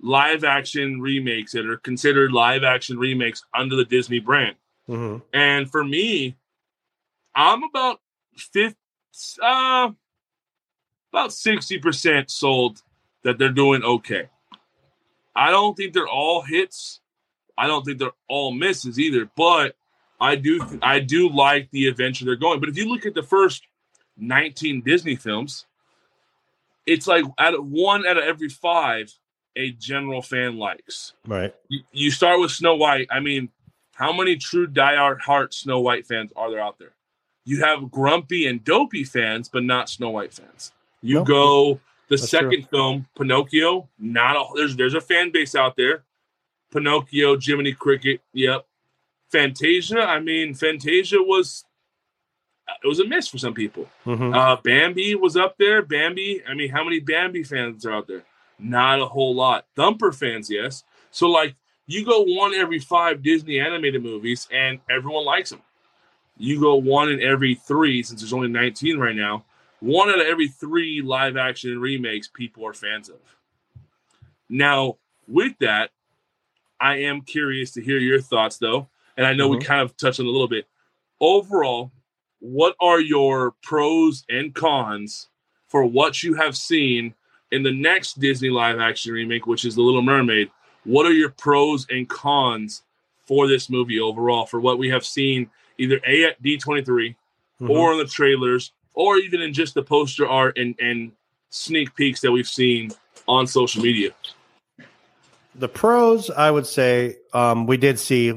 [0.00, 4.56] live action remakes that are considered live action remakes under the Disney brand.
[4.86, 6.36] hmm And for me,
[7.34, 8.00] I'm about
[8.36, 8.76] fifth,
[9.42, 9.90] uh,
[11.12, 12.82] about sixty percent sold
[13.22, 14.28] that they're doing okay.
[15.34, 17.00] I don't think they're all hits.
[17.56, 19.28] I don't think they're all misses either.
[19.36, 19.76] But
[20.20, 22.60] I do, I do like the adventure they're going.
[22.60, 23.66] But if you look at the first
[24.16, 25.66] 19 Disney films,
[26.86, 29.12] it's like out of one out of every five
[29.56, 31.54] a general fan likes Right.
[31.68, 33.06] you, you start with Snow White.
[33.10, 33.50] I mean,
[33.94, 36.92] how many true diehard heart Snow White fans are there out there?
[37.44, 40.72] You have grumpy and dopey fans, but not Snow White fans.
[41.02, 43.88] You go the That's second film, Pinocchio.
[43.98, 46.02] Not a there's there's a fan base out there.
[46.72, 48.20] Pinocchio, Jiminy Cricket.
[48.32, 48.66] Yep.
[49.30, 50.00] Fantasia.
[50.00, 51.64] I mean, Fantasia was
[52.82, 53.88] it was a miss for some people.
[54.04, 55.82] hmm Uh, Bambi was up there.
[55.82, 56.42] Bambi.
[56.48, 58.24] I mean, how many Bambi fans are out there?
[58.58, 59.66] Not a whole lot.
[59.76, 60.84] Thumper fans, yes.
[61.10, 61.54] So like,
[61.86, 65.60] you go one every five Disney animated movies, and everyone likes them.
[66.38, 69.44] You go one in every three, since there's only 19 right now.
[69.80, 73.18] One out of every three live action remakes, people are fans of.
[74.48, 74.96] Now,
[75.28, 75.90] with that,
[76.80, 79.64] I am curious to hear your thoughts, though, and I know we Mhm.
[79.64, 80.66] kind of touched on a little bit.
[81.20, 81.92] Overall,
[82.44, 85.28] what are your pros and cons
[85.66, 87.14] for what you have seen
[87.50, 90.50] in the next Disney live action remake, which is The Little Mermaid?
[90.84, 92.82] What are your pros and cons
[93.24, 97.16] for this movie overall for what we have seen either A at D23
[97.62, 97.70] Mhm.
[97.70, 101.12] or in the trailers or even in just the poster art and, and
[101.48, 102.90] sneak peeks that we've seen
[103.26, 104.10] on social media?
[105.54, 108.34] The pros, I would say, um, we did see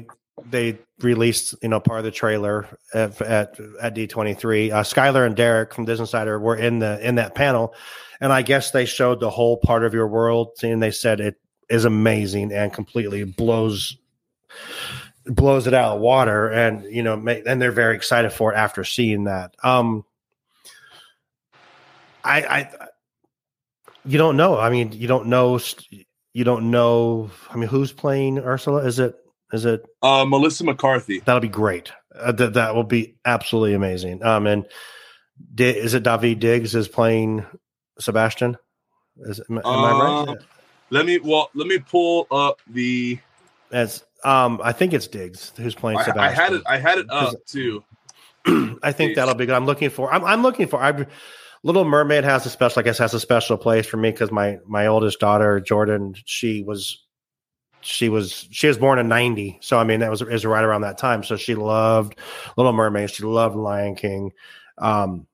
[0.50, 4.72] they released, you know, part of the trailer at at, at D23.
[4.72, 7.74] Uh, Skylar and Derek from Disney Insider were in the in that panel,
[8.20, 11.36] and I guess they showed the whole part of your world, and they said it
[11.68, 13.96] is amazing and completely blows
[15.26, 18.84] blows it out of water, and you know, and they're very excited for it after
[18.84, 19.54] seeing that.
[19.62, 20.04] Um,
[22.24, 22.70] I, I,
[24.04, 24.58] you don't know.
[24.58, 25.58] I mean, you don't know.
[26.32, 27.30] You don't know.
[27.50, 28.84] I mean, who's playing Ursula?
[28.84, 29.16] Is it?
[29.52, 29.84] Is it?
[30.02, 31.20] Uh, Melissa McCarthy.
[31.20, 31.92] That'll be great.
[32.14, 34.22] Uh, that that will be absolutely amazing.
[34.22, 34.66] Um, and
[35.54, 37.46] Di- is it Daveed Diggs is playing
[37.98, 38.56] Sebastian?
[39.20, 40.28] Is am, am I right?
[40.28, 40.36] Um,
[40.90, 43.18] Let me well, let me pull up the.
[43.70, 46.40] As um, I think it's Diggs who's playing I, Sebastian.
[46.40, 46.62] I had it.
[46.66, 47.84] I had it up too.
[48.82, 49.54] I think that'll be good.
[49.54, 50.12] I'm looking for.
[50.12, 50.82] I'm, I'm looking for.
[50.82, 51.06] I,
[51.64, 52.80] Little Mermaid has a special.
[52.80, 56.62] I guess has a special place for me because my my oldest daughter Jordan, she
[56.62, 57.04] was,
[57.80, 59.58] she was she was born in '90.
[59.60, 61.22] So I mean that was is right around that time.
[61.22, 62.18] So she loved
[62.56, 63.10] Little Mermaid.
[63.10, 64.32] She loved Lion King.
[64.78, 65.26] Um,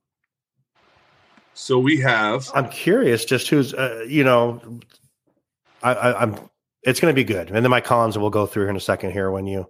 [1.54, 2.50] So we have.
[2.54, 4.80] I'm curious, just who's uh, you know,
[5.82, 6.36] I, I, I'm.
[6.82, 8.80] It's going to be good, and then my cons we'll go through here in a
[8.80, 9.30] second here.
[9.30, 9.66] When you,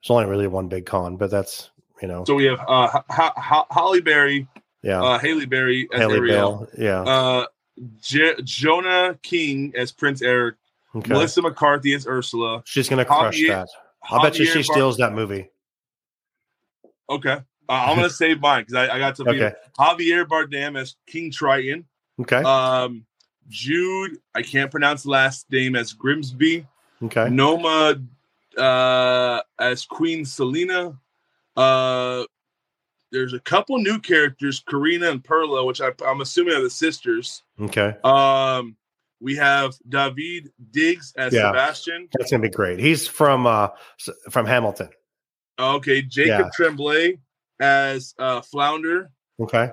[0.00, 1.70] it's only really one big con, but that's
[2.02, 4.46] you know, So we have uh, Ho- Ho- Holly Berry,
[4.82, 7.46] yeah, uh, Haley Berry as Haley Ariel, Bale, yeah, uh,
[8.02, 10.56] J- Jonah King as Prince Eric,
[10.94, 11.12] okay.
[11.12, 12.62] Melissa McCarthy as Ursula.
[12.66, 13.68] She's to crush Javier- that.
[14.10, 15.50] I bet you she Bar- steals that movie.
[17.10, 19.28] Okay, uh, I'm gonna save mine because I, I got some.
[19.28, 21.86] Okay, Javier Bardem as King Triton.
[22.20, 23.04] okay, Um,
[23.48, 26.66] Jude, I can't pronounce last name as Grimsby.
[27.04, 27.28] okay.
[27.30, 27.96] Noma
[28.58, 30.98] uh, as Queen Selina.
[31.56, 32.24] Uh,
[33.10, 37.42] there's a couple new characters, Karina and Perla, which I, I'm assuming are the sisters.
[37.60, 38.76] Okay, Um,
[39.20, 41.50] we have Daveed Diggs as Yeah.
[41.50, 42.08] Sebastian.
[42.12, 42.78] that's gonna be great.
[42.78, 43.68] He's from uh
[44.30, 44.88] from Hamilton.
[45.58, 46.50] Okay, Jacob Yeah.
[46.56, 47.18] Tremblay
[47.60, 49.10] as uh, Flounder.
[49.40, 49.70] Okay,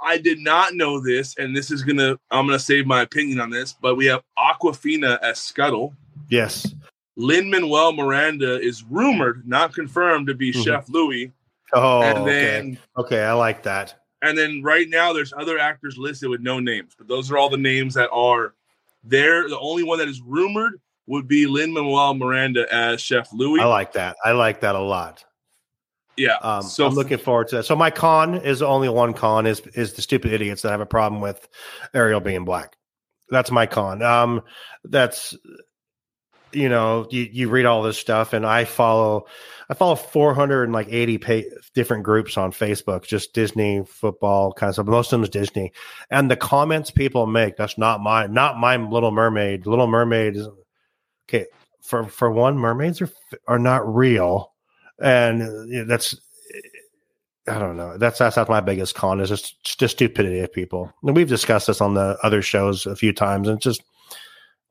[0.00, 3.50] I did not know this, and this is gonna I'm gonna save my opinion on
[3.50, 5.94] this, but we have Awkwafina as Scuttle.
[6.28, 6.74] yes.
[7.16, 10.64] Lin Manuel Miranda is rumored, not confirmed, to be Mhm.
[10.64, 11.30] Chef Louis.
[11.72, 13.22] Oh, and okay, okay.
[13.24, 13.94] I like that.
[14.20, 17.48] and then right now there's other actors listed with no names, but those are all
[17.50, 18.54] the names that are
[19.04, 19.48] there.
[19.48, 23.60] The only one that is rumored would be Lin Manuel Miranda as Chef Louis.
[23.60, 24.16] I like that.
[24.24, 25.24] I like that a lot.
[26.16, 26.36] yeah.
[26.42, 27.64] Um, so I'm looking forward to that.
[27.64, 30.86] So my con is only one con is is the stupid idiots that have a
[30.86, 31.46] problem with
[31.92, 32.76] Ariel being black.
[33.30, 34.02] That's my con.
[34.02, 34.42] Um,
[34.84, 35.34] that's
[36.54, 39.26] you know you, you read all this stuff and I follow
[39.68, 44.86] I follow 480 pa- different groups on Facebook, just Disney football kind of stuff.
[44.86, 45.72] Most of them is Disney,
[46.10, 49.66] and the comments people make that's not my not my Little Mermaid.
[49.66, 50.48] Little Mermaid is
[51.28, 51.46] okay
[51.82, 52.58] for for one.
[52.58, 53.10] Mermaids are
[53.48, 54.54] are not real
[55.00, 56.16] and that's
[57.46, 57.98] I don't know.
[57.98, 60.92] That's that's not my biggest con is just just stupidity of people.
[61.02, 63.82] And we've discussed this on the other shows a few times, and just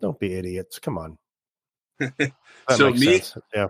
[0.02, 0.80] don't be idiots.
[0.80, 1.17] Come on.
[2.69, 3.38] So me- sense.
[3.53, 3.67] yeah.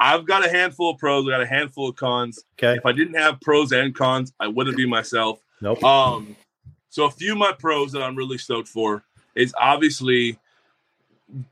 [0.00, 1.26] I've got a handful of pros.
[1.26, 2.44] I got a handful of cons.
[2.58, 2.76] Okay.
[2.78, 5.40] If I didn't have pros and cons, I wouldn't be myself.
[5.60, 5.82] Nope.
[5.82, 6.36] Um,
[6.88, 9.02] so a few of my pros that I'm really stoked for
[9.34, 10.38] is obviously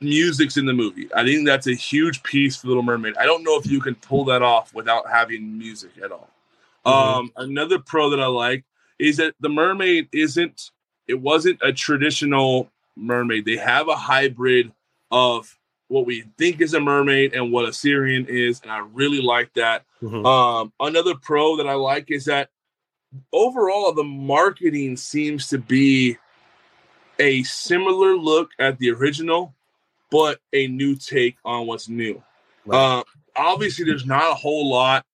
[0.00, 1.08] music's in the movie.
[1.14, 3.16] I think that's a huge piece for Little Mermaid.
[3.18, 6.30] I don't know if you can pull that off without having music at all.
[6.86, 6.90] Mhm.
[7.18, 8.64] Um, another pro that I like
[8.98, 10.70] is that the mermaid isn't.
[11.06, 13.44] It wasn't a traditional mermaid.
[13.44, 14.72] They have a hybrid
[15.10, 15.55] of
[15.88, 19.52] what we think is a mermaid and what a siren is, and I really like
[19.54, 19.84] that.
[20.02, 20.26] Mhm.
[20.26, 22.50] Um, another pro that I like is that
[23.32, 26.16] overall the marketing seems to be
[27.18, 29.54] a similar look at the original,
[30.10, 32.22] but a new take on what's new.
[32.64, 32.78] Right.
[32.78, 33.04] Uh,
[33.36, 35.06] obviously, there's not a whole lot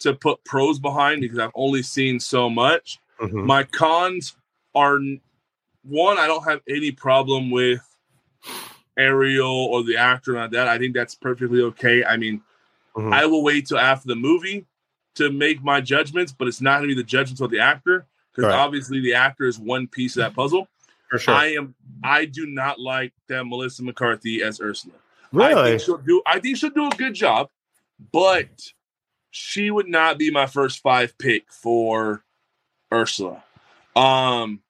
[0.00, 2.98] to put pros behind because I've only seen so much.
[3.20, 3.44] Mhm.
[3.44, 4.36] My cons
[4.74, 5.00] are
[5.82, 7.80] one, I don't have any problem with
[8.98, 10.68] Ariel or the actor like that.
[10.68, 12.04] I think that's perfectly okay.
[12.04, 12.42] I mean,
[12.96, 13.12] Mhm.
[13.12, 14.66] I will wait till after the movie
[15.14, 18.06] to make my judgments, but it's not going to be the judgments of the actor
[18.32, 18.58] because Right.
[18.58, 20.68] obviously the actor is one piece of that puzzle.
[21.10, 21.34] For sure.
[21.34, 21.74] I am.
[22.04, 24.94] I do not like that Melissa McCarthy as Ursula.
[24.96, 25.70] I really?
[25.70, 26.22] think she'll do.
[26.26, 27.48] I think she'll do a good job,
[28.12, 28.72] but
[29.30, 32.24] she would not be my first five pick for
[32.92, 33.42] Ursula.
[33.96, 34.62] Um,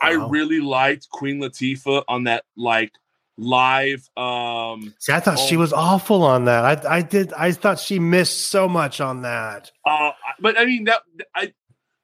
[0.00, 2.92] I really liked Queen Latifah on that like
[3.38, 4.08] live.
[4.16, 5.60] Um, See, I thought she Oh.
[5.60, 6.64] was awful on that.
[6.86, 7.32] I I did.
[7.32, 9.70] I thought she missed so much on that.
[9.86, 11.02] uh, but I mean that
[11.34, 11.52] I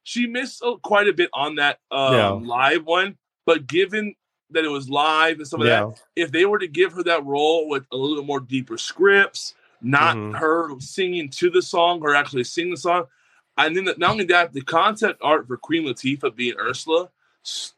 [0.04, 2.30] she missed uh, quite a bit on that um, Yeah.
[2.30, 3.16] live one.
[3.46, 4.14] But given
[4.50, 7.24] that it was live and some of that, if they were to give her that
[7.26, 10.36] role with a little bit more deeper scripts, not Mhm.
[10.38, 13.06] her singing to the song or actually sing the song,
[13.58, 17.08] and then the, not only that, the concept art for Queen Latifah being Ursula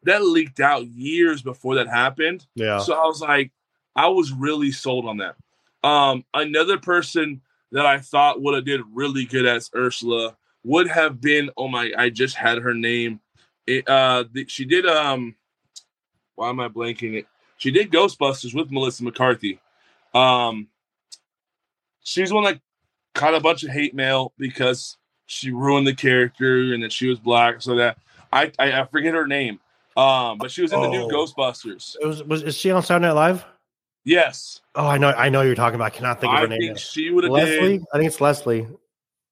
[0.04, 2.46] that leaked out years before that happened.
[2.54, 2.78] Yeah.
[2.78, 3.52] So I was like,
[3.94, 5.36] I was really sold on that.
[5.82, 7.40] Um, another person
[7.72, 11.50] that I thought would have did really good as Ursula would have been.
[11.56, 11.92] Oh my!
[11.96, 13.20] I just had her name.
[13.66, 14.86] It, uh, the, she did.
[14.86, 15.34] Um,
[16.34, 17.26] why am I blanking it?
[17.56, 19.60] She did Ghostbusters with Melissa McCarthy.
[20.14, 20.68] Um,
[22.02, 22.60] she's one that
[23.14, 27.18] caught a bunch of hate mail because she ruined the character and that she was
[27.18, 27.62] black.
[27.62, 27.98] So that
[28.32, 29.60] I I, I forget her name.
[29.96, 31.08] Um, but she was in the new Oh.
[31.08, 31.96] Ghostbusters.
[32.00, 33.44] It was, was is she on Saturday Night Live?
[34.04, 35.08] Yes, Oh, I know.
[35.08, 35.86] I know you're talking about.
[35.86, 36.60] I cannot think of I her name.
[36.60, 37.78] think she would have Leslie.
[37.78, 37.86] did.
[37.92, 38.68] I think it's Leslie.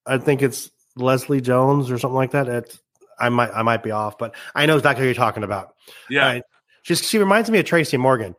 [0.07, 2.49] I think it's Leslie Jones or something like that.
[2.49, 2.81] It's,
[3.21, 5.75] I might I might be off, but I know exactly who you're talking about.
[6.11, 6.43] Yeah, Right.
[6.83, 8.35] She's, she reminds me of Tracy Morgan,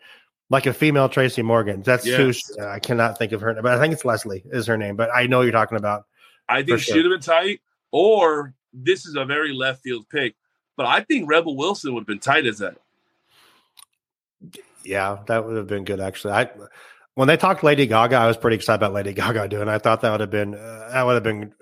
[0.49, 1.81] like a female Tracy Morgan.
[1.83, 4.67] That's who she- I cannot think of her, name, but I think it's Leslie is
[4.67, 4.95] her name.
[4.97, 6.05] But I know you're talking about.
[6.49, 6.95] I think sure.
[6.95, 7.61] she'd have been tight.
[7.91, 10.35] Or this is a very left field pick,
[10.77, 12.77] but I think Rebel Wilson would have been tight as that.
[14.83, 16.33] Yeah, that would have been good actually.
[16.33, 16.49] I
[17.15, 19.67] when they talked Lady Gaga, I was pretty excited about Lady Gaga doing.
[19.67, 21.53] I thought that would have been uh, that would have been.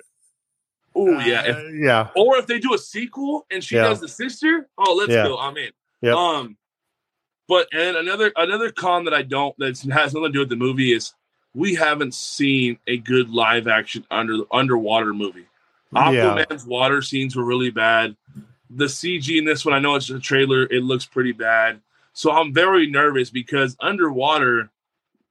[0.96, 3.84] Oh yeah, if, yeah, or if they do a sequel and she Yeah.
[3.84, 5.24] does the sister, oh let's Yeah.
[5.24, 5.38] go.
[5.40, 5.72] I'm in.
[6.02, 6.16] Yep.
[6.16, 6.58] Um,
[7.48, 10.56] but and another another con that I don't that has nothing to do with the
[10.56, 11.14] movie is
[11.56, 15.48] we haven't seen a good live action under underwater movie.
[15.94, 18.16] yeah, Aquaman's water scenes were really bad.
[18.76, 21.82] The CG in this one, I know it's a trailer, it looks pretty bad.
[22.14, 24.70] So I'm very nervous because underwater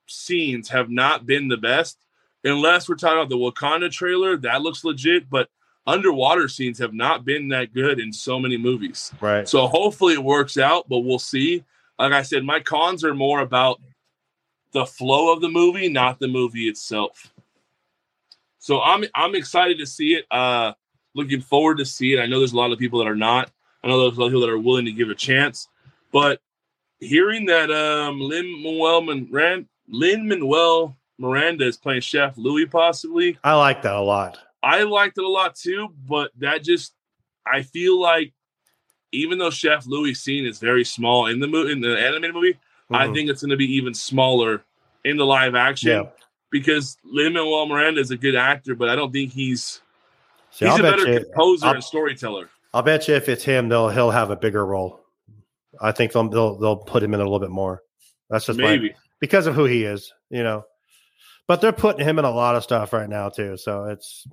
[0.06, 1.98] scenes have not been the best.
[2.44, 5.48] Unless we're talking about the Wakanda trailer, that looks legit, but
[5.86, 9.12] underwater scenes have not been that good in so many movies.
[9.20, 9.48] right.
[9.48, 11.64] So hopefully it works out, but we'll see.
[11.98, 13.80] Like I said, my cons are more about
[14.72, 17.32] the flow of the movie, not the movie itself.
[18.58, 20.24] So I'm I'm excited to see it.
[20.30, 20.72] Uh
[21.14, 22.20] looking forward to see it.
[22.20, 23.50] I know there's a lot of people that are not.
[23.84, 25.68] I know there's a lot of people that are willing to give a chance.
[26.12, 26.40] But
[27.00, 33.54] hearing that um Lin Manuel Miranda Lin Manuel Miranda is playing Chef Louis possibly, I
[33.54, 34.38] like that a lot.
[34.62, 36.94] I liked it a lot too, but that just
[37.46, 38.32] I feel like
[39.10, 42.58] even though Chef Louis scene is very small in the movie in the animated movie,
[42.90, 43.14] I Mhm.
[43.14, 44.64] think it's going to be even smaller
[45.04, 46.02] in the live action Yeah.
[46.50, 49.80] because Lin Manuel Miranda is a good actor, but I don't think he's
[50.52, 51.20] See, he's I'll a better you.
[51.24, 52.48] composer I'll- and storyteller.
[52.74, 55.00] I'll bet you if it's him, they'll he'll have a bigger role.
[55.80, 57.82] I think they'll they'll, they'll put him in a little bit more.
[58.30, 60.64] That's just my- Maybe because of who he is, you know.
[61.46, 64.26] But they're putting him in a lot of stuff right now too, so it's.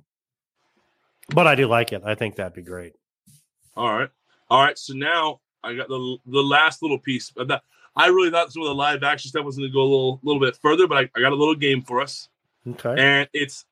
[1.34, 2.02] But I do like it.
[2.04, 2.94] I think that'd be great.
[3.76, 4.08] all right,
[4.48, 4.78] all right.
[4.78, 7.62] So now I got the the last little piece of that.
[7.96, 10.20] I really thought some of the live action stuff was going to go a little
[10.22, 12.28] little bit further, but I, I got a little game for us.
[12.68, 12.94] Okay.
[12.98, 13.64] and it's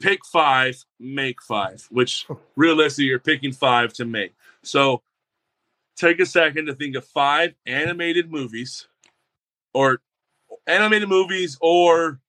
[0.00, 4.34] pick five, make five, which realistically you're picking five to make.
[4.62, 5.02] So
[5.96, 8.86] take a second to think of five animated movies
[9.72, 10.00] or
[10.66, 12.20] animated movies or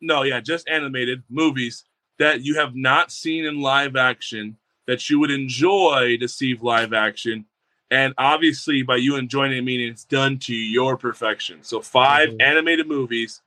[0.00, 1.84] no, yeah, just animated movies
[2.18, 4.56] that you have not seen in live action
[4.86, 7.44] that you would enjoy to see live action.
[7.90, 11.62] And obviously, by you enjoying it, meaning it's done to your perfection.
[11.62, 12.42] So, 5 Mhm.
[12.42, 13.42] animated movies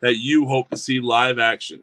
[0.00, 1.82] that you hope to see live action.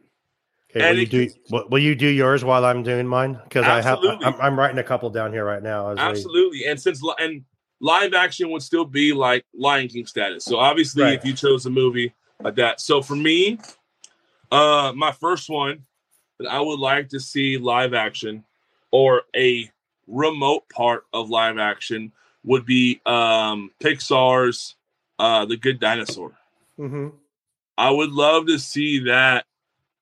[0.70, 3.38] Okay, And will you do can- will, you do yours while I'm doing mine?
[3.44, 5.92] Because I have I'm, I'm writing a couple down here right now.
[5.92, 6.64] we- Absolutely.
[6.66, 7.44] And since and
[7.80, 10.44] live action would still be like Lion King status.
[10.44, 11.14] So obviously Right.
[11.18, 12.80] if you chose a movie like that.
[12.80, 13.58] So for me,
[14.52, 15.84] uh my first one
[16.38, 18.44] that I would like to see live action
[18.92, 19.70] or a
[20.06, 22.12] remote part of live action
[22.44, 24.76] would be um Pixar's
[25.18, 26.32] uh The Good Dinosaur.
[26.78, 27.12] Mhm.
[27.76, 29.46] I would love to see that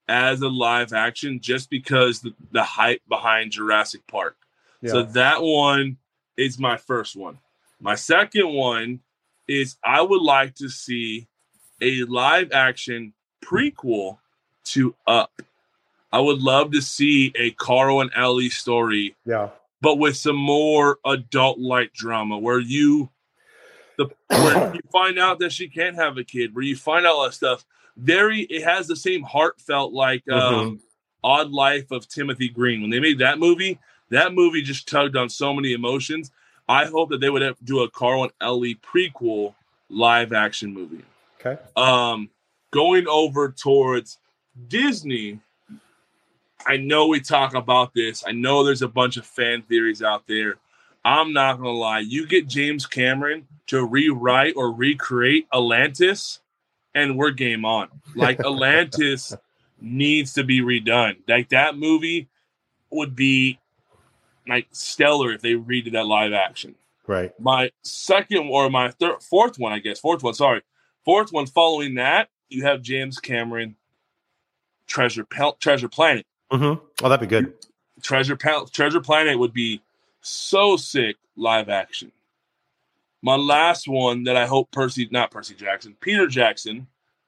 [0.08, 4.36] as a live action just because the, the hype behind Jurassic Park.
[4.80, 4.90] Yeah.
[4.90, 5.98] So that one
[6.36, 7.38] is my first one.
[7.80, 9.00] My second one
[9.46, 11.26] is I would like to see
[11.80, 13.12] a live action
[13.44, 14.18] prequel
[14.64, 15.42] to Up.
[16.12, 19.50] I would love to see a Carl and Ellie story, yeah.
[19.80, 23.10] but with some more adult like drama where you
[23.98, 27.16] the where you find out that she can't have a kid, where you find out
[27.16, 27.64] all that stuff.
[27.98, 30.80] Very it has the same heartfelt like um
[31.22, 32.80] Odd Life of Timothy Green.
[32.80, 33.78] When they made that movie,
[34.10, 36.30] that movie just tugged on so many emotions.
[36.68, 39.54] I hope that they would have, do a Carl and Ellie prequel
[39.88, 41.02] live action movie.
[41.40, 41.60] Okay.
[41.76, 42.28] Um,
[42.70, 44.18] going over towards
[44.68, 45.40] Disney,
[46.66, 48.24] I know we talk about this.
[48.26, 50.56] I know there's a bunch of fan theories out there.
[51.04, 52.00] I'm not gonna lie.
[52.00, 56.40] You get James Cameron to rewrite or recreate Atlantis,
[57.02, 57.88] and we're game on.
[58.14, 59.34] Like Atlantis
[59.80, 61.16] needs to be redone.
[61.28, 62.28] Like that movie
[62.90, 63.58] would be
[64.48, 66.74] like stellar if they redid that live action
[67.06, 67.38] Right.
[67.40, 70.34] my second or my third, fourth one, I guess, fourth one.
[70.34, 70.62] Sorry,
[71.04, 71.46] fourth one.
[71.46, 73.76] Following that, you have James Cameron,
[74.86, 76.26] Treasure Pel- Treasure Planet.
[76.52, 76.84] Mm-hmm.
[77.04, 77.52] Oh, that'd be good.
[78.02, 79.82] Treasure Pel- Treasure Planet would be
[80.22, 82.10] so sick live action.
[83.22, 86.86] My last one that I hope Percy, not Percy Jackson, Peter Jackson,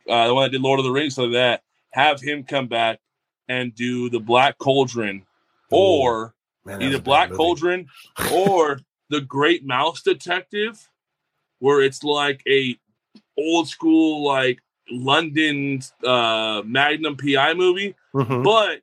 [0.09, 3.01] uh, the one that did Lord of the Rings, so that have him come back
[3.49, 5.27] and do the Black Cauldron,
[5.71, 7.31] or Man, either Black.
[7.33, 7.89] Cauldron
[8.33, 10.89] or the Great Mouse Detective,
[11.59, 12.79] where it's like a
[13.37, 18.45] old school like London uh, Magnum PI movie, Mhm.
[18.45, 18.81] but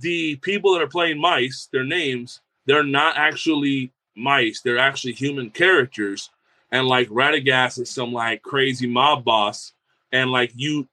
[0.00, 5.50] the people that are playing mice, their names, they're not actually mice; they're actually human
[5.50, 6.30] characters.
[6.72, 9.72] And like Radagast is some like crazy mob boss,
[10.12, 10.88] and like you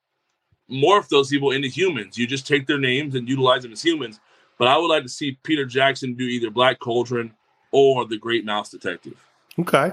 [0.70, 2.18] morph those people into humans.
[2.18, 4.20] You just take their names and utilize them as humans.
[4.58, 7.32] But I would like to see Peter Jackson do either Black Cauldron
[7.72, 9.14] or the Great Mouse Detective.
[9.60, 9.92] Okay.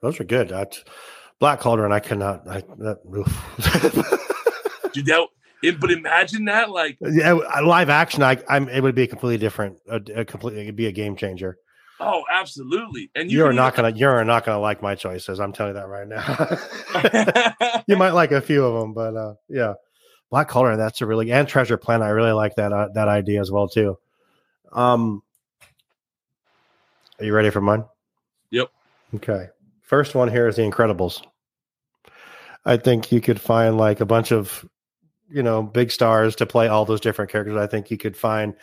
[0.00, 0.50] Those are good.
[0.50, 0.78] That
[1.38, 2.46] Black Cauldron, I cannot.
[2.48, 3.00] I, that.
[4.92, 5.26] Dude, that
[5.62, 8.22] it, but imagine that, like, yeah, live action.
[8.22, 8.68] I, I'm.
[8.68, 9.78] It would be a completely different.
[9.88, 10.62] A, a completely.
[10.62, 11.58] It'd be a game changer.
[12.00, 13.10] Oh, absolutely.
[13.14, 13.90] And You, are can not gonna.
[13.90, 15.40] You're not gonna like my choices.
[15.40, 17.82] I'm telling you that right now.
[17.86, 19.74] you might like a few of them, but uh, yeah,
[20.30, 20.78] Black Cauldron.
[20.78, 22.06] That's a really and Treasure Planet.
[22.06, 23.98] I really like that uh, that idea as well too.
[24.72, 25.22] Um,
[27.18, 27.84] are you ready for mine?
[28.50, 28.68] Yep.
[29.16, 29.48] Okay.
[29.82, 31.22] First one here is The Incredibles.
[32.64, 34.68] I think you could find like a bunch of,
[35.30, 37.56] you know, big stars to play all those different characters.
[37.56, 38.54] I think you could find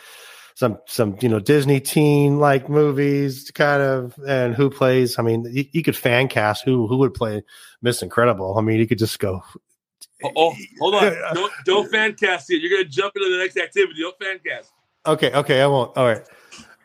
[0.55, 5.17] some some you know Disney teen like movies kind of and who plays.
[5.19, 7.43] I mean, you, you could fan cast who who would play
[7.81, 8.57] Miss Incredible.
[8.57, 9.43] I mean, you could just go.
[10.23, 11.13] oh, oh, hold on.
[11.33, 12.61] Don't, don't fan cast it.
[12.61, 13.99] You're going to jump into the next activity.
[13.99, 14.71] Don't fan cast.
[15.05, 15.97] Okay, okay, I won't.
[15.97, 16.23] All right.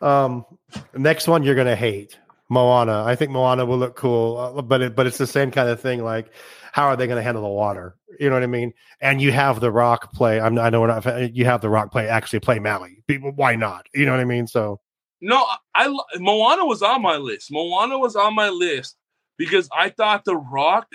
[0.01, 0.45] Um,
[0.93, 2.17] next one you're gonna hate
[2.49, 3.03] Moana.
[3.05, 5.79] I think Moana will look cool, uh, but it, but it's the same kind of
[5.79, 6.03] thing.
[6.03, 6.33] Like,
[6.71, 7.95] how are they going to handle the water?
[8.19, 8.73] You know what I mean?
[9.01, 10.41] And you have the Rock play.
[10.41, 11.33] I'm, I know not.
[11.33, 12.59] You have the Rock play actually play.
[13.07, 13.87] People, why not?
[13.93, 14.45] You know what I mean?
[14.45, 14.81] So
[15.21, 17.51] No, I Moana was on my list.
[17.51, 18.97] Moana was on my list
[19.37, 20.87] because I thought The Rock,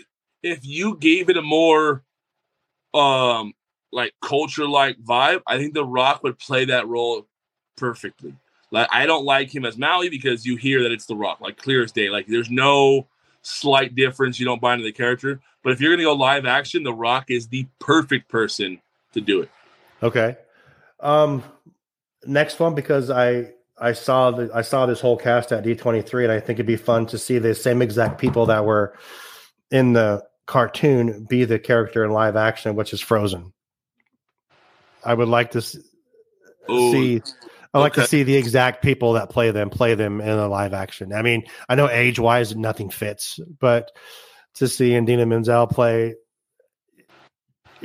[0.42, 2.04] if you gave it a more
[2.92, 3.54] um
[3.90, 7.26] like culture like vibe, I think The Rock would play that role
[7.76, 8.34] perfectly.
[8.70, 11.56] Like I don't like him as Maui because you hear that it's The Rock, like
[11.56, 12.10] clear as day.
[12.10, 13.08] Like there's no
[13.44, 14.38] slight difference.
[14.40, 15.40] You don't buy into the character.
[15.62, 18.80] But if you're gonna go live action, The Rock is the perfect person
[19.12, 19.50] to do it.
[20.02, 20.36] okay.
[21.00, 21.42] Um,
[22.26, 26.32] next one because I I saw the I saw this whole cast at D23, and
[26.32, 28.96] I think it'd be fun to see the same exact people that were
[29.70, 33.52] in the cartoon be the character in live action, which is Frozen.
[35.04, 35.76] I would like to s-
[36.70, 37.22] Ooh, see.
[37.74, 40.72] I like to see the exact people that play them play them in a live
[40.72, 41.12] action.
[41.12, 43.90] I mean, I know age wise nothing fits, but
[44.54, 46.14] to see Idina Menzel play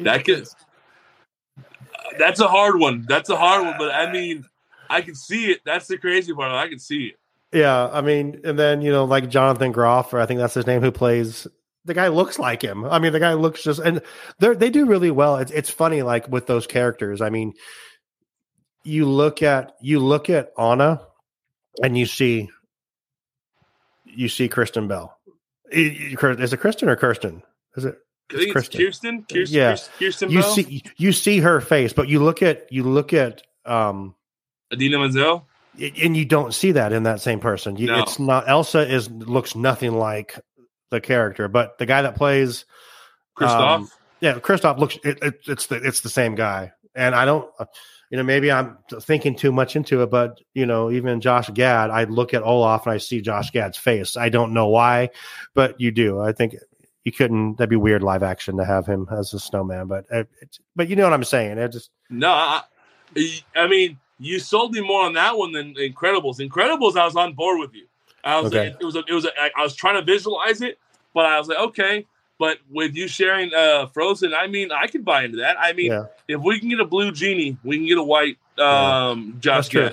[0.03, 0.47] that could.
[2.17, 3.05] That's a hard one.
[3.07, 4.45] That's a hard one, but I mean,
[4.89, 5.61] I can see it.
[5.65, 6.51] That's the crazy part.
[6.51, 7.15] I can see it.
[7.51, 10.67] Yeah, I mean, and then you know, like Jonathan Groff, or I think that's his
[10.67, 11.47] name, who plays
[11.85, 12.85] the guy looks like him.
[12.85, 14.01] I mean, the guy looks just, and
[14.39, 15.37] they they do really well.
[15.37, 17.21] It's it's funny, like with those characters.
[17.21, 17.53] I mean,
[18.83, 21.01] you look at you look at Anna,
[21.83, 22.49] and you see
[24.05, 25.17] you see Kristen Bell.
[25.71, 26.13] Is
[26.53, 27.43] it Kristen or Kirsten?
[27.75, 27.95] Is it?
[28.31, 28.79] It's Kristen.
[28.81, 29.23] Kirsten.
[29.31, 29.55] Kirsten.
[29.55, 29.77] Yeah.
[29.99, 30.51] Kirsten You Bell?
[30.51, 34.15] see you see her face, but you look at you look at um
[34.73, 35.47] Idina Menzel.
[35.79, 37.75] and you don't see that in that same person.
[37.77, 37.99] You, No.
[38.03, 40.39] It's not Elsa is looks nothing like
[40.91, 42.65] the character, but the guy that plays
[43.37, 43.67] Kristoff.
[43.75, 43.89] Um,
[44.21, 47.65] yeah, Kristoff looks it, it, it's the it's the same guy, and I don't, uh,
[48.09, 51.89] you know, maybe I'm thinking too much into it, but you know, even Josh Gad,
[51.91, 54.17] I look at Olaf and I see Josh Gad's face.
[54.17, 55.09] I don't know why,
[55.53, 56.19] but you do.
[56.19, 56.55] I think
[57.03, 57.57] you couldn't.
[57.57, 60.23] That'd be weird live action to have him as a snowman, but uh,
[60.75, 61.57] but you know what I'm saying.
[61.59, 62.61] It just No, I,
[63.55, 66.39] I mean, you sold me more on that one than Incredibles.
[66.39, 67.85] Incredibles, I was on board with you.
[68.23, 68.75] I was, Okay.
[68.79, 70.77] it was, a, it was, a, I I was trying to visualize it,
[71.13, 72.05] but I was like, okay.
[72.39, 75.57] But with you sharing uh, Frozen, I mean, I could buy into that.
[75.59, 78.37] I mean, yeah, if we can get a blue genie, we can get a white
[78.57, 79.09] Yeah.
[79.09, 79.89] um, that's Josh true.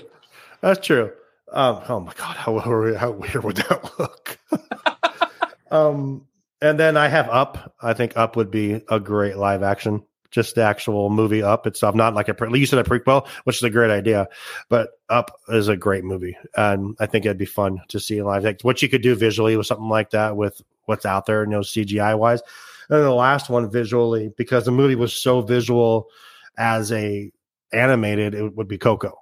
[0.60, 1.12] That's true.
[1.52, 4.38] Um, oh my god, how how weird would that look?
[5.70, 6.26] um,
[6.62, 7.74] and then I have Up.
[7.80, 10.04] I think Up would be a great live action.
[10.30, 13.56] Just the actual movie Up itself, not like a pre- you said a prequel, which
[13.56, 14.28] is a great idea,
[14.68, 18.44] but Up is a great movie, and I think it'd be fun to see live.
[18.44, 21.50] Like what you could do visually with something like that, with what's out there, you
[21.50, 22.40] know, CGI wise.
[22.88, 26.08] And then the last one visually, because the movie was so visual
[26.56, 27.30] as a
[27.72, 29.12] animated, it would be Coco.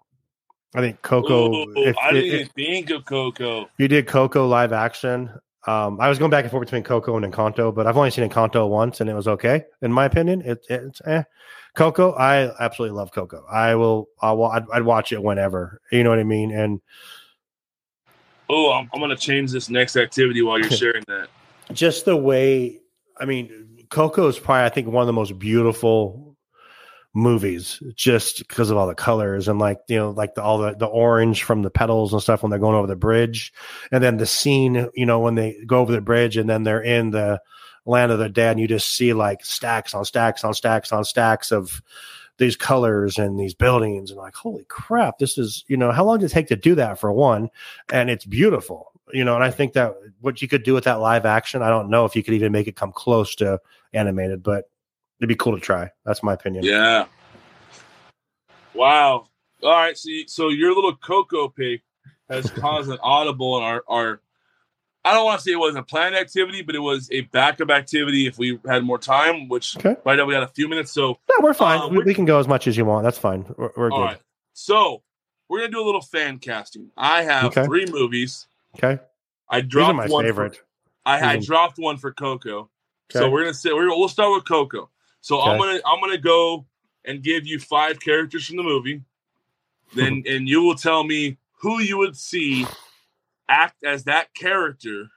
[0.76, 1.52] I think Coco.
[1.54, 3.68] Ooh, if- I didn't if- even think of Coco.
[3.78, 5.30] you did Coco live action.
[5.66, 8.28] Um, I was going back and forth between Coco and Encanto, but I've only seen
[8.28, 10.42] Encanto once, and it was okay in my opinion.
[10.42, 11.22] It, it's eh.
[11.74, 13.44] Coco, I absolutely love Coco.
[13.50, 14.08] I will.
[14.20, 15.80] I'll, I'd, I'd watch it whenever.
[15.90, 16.52] You know what I mean?
[16.52, 16.80] And
[18.50, 21.28] Oh, I'm, I'm going to change this next activity while you're sharing that.
[21.72, 22.80] Just the way.
[23.18, 26.36] I mean, Coco is probably I think one of the most beautiful
[27.14, 30.74] movies, just because of all the colors and like you know, like the, all the
[30.74, 33.52] the orange from the petals and stuff when they're going over the bridge,
[33.92, 36.82] and then the scene, you know, when they go over the bridge and then they're
[36.82, 37.40] in the
[37.86, 41.04] land of the dead, and you just see like stacks on stacks on stacks on
[41.04, 41.82] stacks of
[42.38, 46.18] these colors and these buildings, and like, holy crap, this is you know, how long
[46.18, 47.48] did it take to do that for one?
[47.92, 51.00] And it's beautiful, you know, and I think that what you could do with that
[51.00, 53.60] live action, I don't know if you could even make it come close to
[53.92, 54.64] animated, but
[55.20, 55.90] it'd be cool to try.
[56.04, 56.64] That's my opinion.
[56.64, 57.06] Yeah.
[58.74, 59.26] Wow.
[59.62, 59.96] All right.
[59.96, 61.82] So, you- so your little Coco pick
[62.28, 64.20] has caused an audible in our, our
[65.06, 67.70] I don't want to say it was a planned activity, but it was a backup
[67.70, 69.96] activity if we had more time, which Okay.
[70.06, 70.92] right now we got a few minutes.
[70.92, 71.78] So, No, we're fine.
[71.80, 73.04] Uh, we, we're- we can go as much as you want.
[73.04, 73.44] That's fine.
[73.58, 74.04] We're, we're all good.
[74.04, 74.20] right.
[74.54, 75.02] So,
[75.50, 76.90] we're going to do a little fan casting.
[76.96, 77.64] I have Okay.
[77.66, 78.46] three movies.
[78.76, 79.00] Okay.
[79.48, 80.24] I dropped my one.
[80.24, 80.56] favorite.
[80.56, 80.64] For,
[81.06, 82.70] I, I dropped one for Coco.
[83.10, 84.90] So we're gonna say we're, we'll start with Coco.
[85.20, 86.66] So I'm gonna I'm gonna go
[87.04, 89.02] and give you five characters from the movie.
[89.94, 92.66] Then and you will tell me who you would see
[93.48, 95.08] act as that character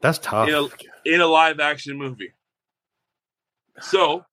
[0.00, 0.48] That's tough.
[0.48, 0.68] in a
[1.04, 2.32] in a live action movie.
[3.80, 4.24] So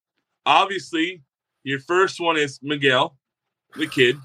[0.45, 1.21] obviously
[1.63, 3.15] your first one is Miguel,
[3.75, 4.17] the kid,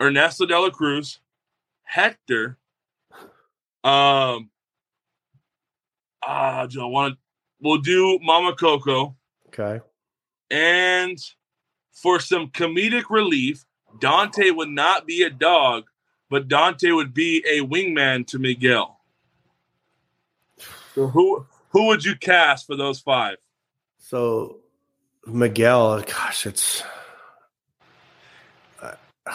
[0.00, 1.20] Ernesto de la Cruz,
[1.84, 2.58] Hector.
[3.84, 4.50] Um
[6.26, 7.20] ah, do I want to
[7.60, 9.16] we'll do Mama Coco.
[9.48, 9.80] okay.
[10.50, 11.18] And
[11.92, 13.64] for some comedic relief,
[14.00, 15.84] Dante would not be a dog,
[16.28, 19.00] but Dante would be a wingman to Miguel.
[20.94, 23.36] So who who would you cast for those five?
[23.98, 24.58] So
[25.26, 26.82] Miguel, gosh, it's
[28.82, 28.94] uh,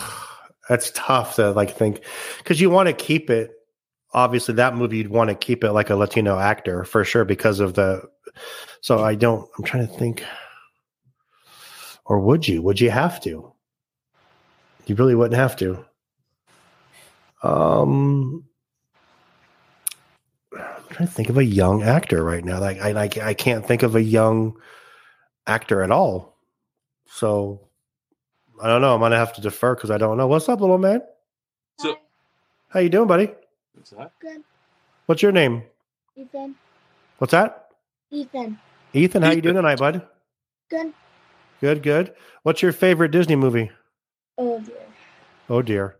[0.70, 2.02] that's tough to like think
[2.38, 3.56] because you want to keep it.
[4.14, 7.60] Obviously, that movie you'd want to keep it like a Latino actor for sure because
[7.60, 8.02] of the.
[8.82, 9.48] So I don't.
[9.58, 10.24] I'm trying to think.
[12.06, 12.62] Or would you?
[12.64, 13.54] Would you have to?
[14.88, 15.86] You really wouldn't have to.
[17.44, 18.46] Um,
[20.54, 22.60] I'm trying to think of a young actor right now.
[22.60, 24.58] Like I, like I can't think of a young
[25.46, 26.36] actor at all.
[27.06, 27.70] So
[28.62, 28.96] I don't know.
[28.96, 30.28] I'm gonna have to defer because I don't know.
[30.28, 31.02] What's up, little man?
[31.80, 31.96] So
[32.70, 33.32] How you doing, buddy?
[33.80, 34.12] What's that?
[34.20, 34.44] Good.
[35.06, 35.64] What's your name?
[36.16, 36.56] Ethan.
[37.18, 37.70] What's that?
[38.12, 38.60] Ethan.
[38.94, 39.22] Ethan.
[39.24, 40.06] How you doing tonight, bud?
[40.70, 40.94] Good.
[41.62, 42.14] Good, good.
[42.44, 43.72] What's your favorite Disney movie?
[44.38, 44.86] Oh dear.
[45.50, 45.96] Oh dear.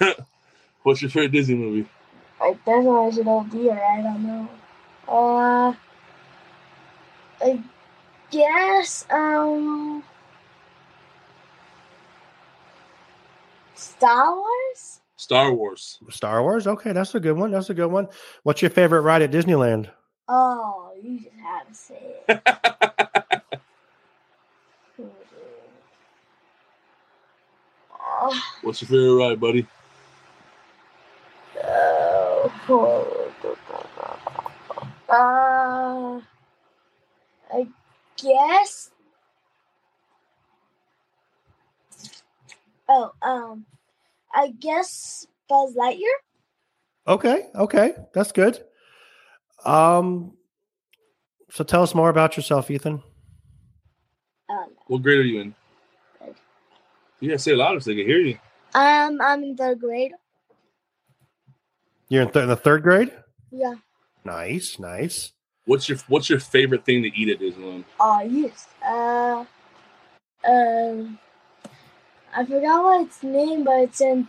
[0.82, 1.88] What's your favorite Disney movie?
[2.40, 3.72] I that's why I said oh dear.
[3.82, 4.48] I don't know.
[5.08, 5.74] Uh,
[7.42, 7.62] I
[8.30, 10.02] guess um,
[13.74, 15.00] Star Wars.
[15.24, 15.98] Star Wars.
[16.10, 16.66] Star Wars.
[16.66, 17.50] Okay, that's a good one.
[17.50, 18.08] That's a good one.
[18.42, 19.88] What's your favorite ride at Disneyland?
[20.28, 22.44] Oh, you just have to say it.
[24.98, 25.06] Dear.
[28.60, 29.66] What's your favorite ride, buddy?
[32.68, 33.00] oh,
[35.08, 36.20] uh,
[37.50, 37.66] I
[38.18, 38.90] guess.
[42.90, 43.64] Oh, um,
[44.34, 46.16] I guess Buzz Lightyear.
[47.06, 48.62] Okay, okay, that's good.
[49.64, 50.36] Um,
[51.50, 53.02] so tell us more about yourself, Ethan.
[54.50, 55.54] Um, What grade are you in?
[56.20, 56.34] Third.
[57.20, 58.38] You gotta say it louder so they can hear you.
[58.74, 60.12] um, I'm in third grade.
[62.08, 63.12] You're in, th- in the third grade.
[63.50, 63.74] Yeah.
[64.24, 65.32] Nice, nice.
[65.66, 67.84] What's your What's your favorite thing to eat at Disneyland?
[68.00, 68.66] Oh, yes.
[68.86, 69.44] Uh,
[70.46, 71.18] um,
[72.36, 74.28] I forgot what its name, but it's in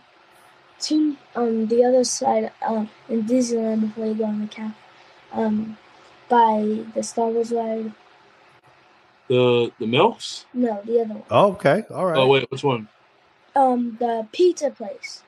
[0.78, 4.74] two on the other side, um, in Disneyland before you go on the cap,
[5.32, 5.76] um,
[6.28, 7.92] by the Star Wars ride.
[9.28, 10.46] The the milks?
[10.54, 11.24] No, the other one.
[11.30, 12.16] Oh, okay, all right.
[12.16, 12.88] Oh wait, which one?
[13.56, 15.22] Um, the pizza place.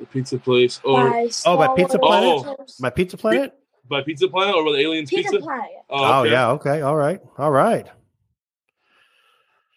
[0.00, 2.44] The pizza place or by Oh, by Pizza Wars Planet?
[2.58, 2.80] Pictures.
[2.80, 3.54] My Pizza Planet.
[3.88, 5.44] by Pizza Planet or with Aliens Pizza, Pizza?
[5.44, 5.70] Planet.
[5.88, 6.30] Oh, okay.
[6.32, 6.50] yeah.
[6.50, 6.80] Okay.
[6.80, 7.20] All right.
[7.38, 7.86] All right.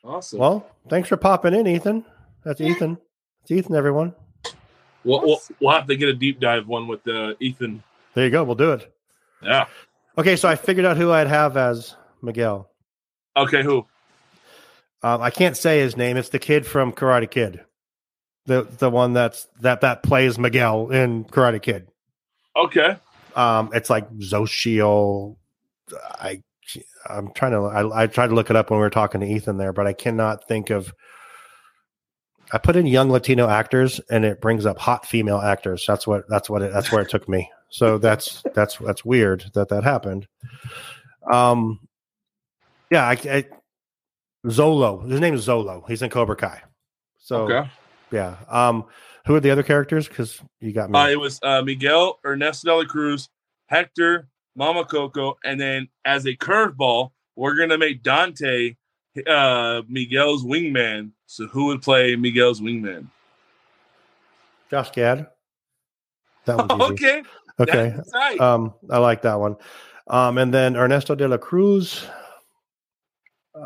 [0.08, 0.40] Awesome.
[0.40, 2.06] Well, thanks for popping in, Ethan.
[2.44, 2.70] That's Yeah.
[2.70, 2.98] Ethan.
[3.42, 4.16] It's Ethan, everyone.
[5.04, 7.84] we'll, we'll, we'll have to get a deep dive one with uh, Ethan.
[8.14, 8.44] There you go.
[8.44, 8.94] We'll do it.
[9.44, 9.66] Yeah.
[10.18, 12.70] Okay, so I figured out who I'd have as Miguel.
[13.36, 13.86] Okay, who?
[15.04, 16.18] Um, I can't say his name.
[16.18, 17.64] It's the kid from Karate Kid,
[18.48, 21.88] the the one that's that that plays Miguel in Karate Kid.
[22.56, 22.96] Okay.
[23.36, 25.38] Um, it's like Zoshio.
[25.96, 26.42] I
[27.10, 29.28] I'm trying to I, I tried to look it up when we were talking to
[29.28, 30.94] Ethan there, but I cannot think of.
[32.54, 35.84] I put in young Latino actors, and it brings up hot female actors.
[35.88, 37.50] That's what that's what it, that's where it took me.
[37.70, 40.28] So that's that's that's weird that that happened.
[41.32, 41.80] Um,
[42.90, 43.46] yeah, I, I
[44.46, 45.10] Xolo.
[45.10, 45.84] His name is Xolo.
[45.88, 46.62] He's in Cobra Kai.
[47.18, 47.70] So Okay.
[48.12, 48.38] yeah.
[48.50, 48.86] Um,
[49.26, 50.08] who are the other characters?
[50.08, 50.98] Because you got me.
[50.98, 53.30] Uh, it was uh, Miguel, Ernesto de la Cruz,
[53.68, 58.76] Hector, Mama Coco, and then as a curveball, we're gonna make Dante
[59.28, 61.12] uh, Miguel's wingman.
[61.28, 63.08] So who would play Miguel's wingman?
[64.70, 65.28] Josh Gad.
[66.46, 66.94] That easy.
[66.94, 67.24] okay.
[67.60, 67.96] Okay.
[68.14, 68.40] Right.
[68.40, 69.56] Um, I like that one.
[70.08, 72.06] Um, and then Ernesto de la Cruz.
[73.54, 73.66] Uh,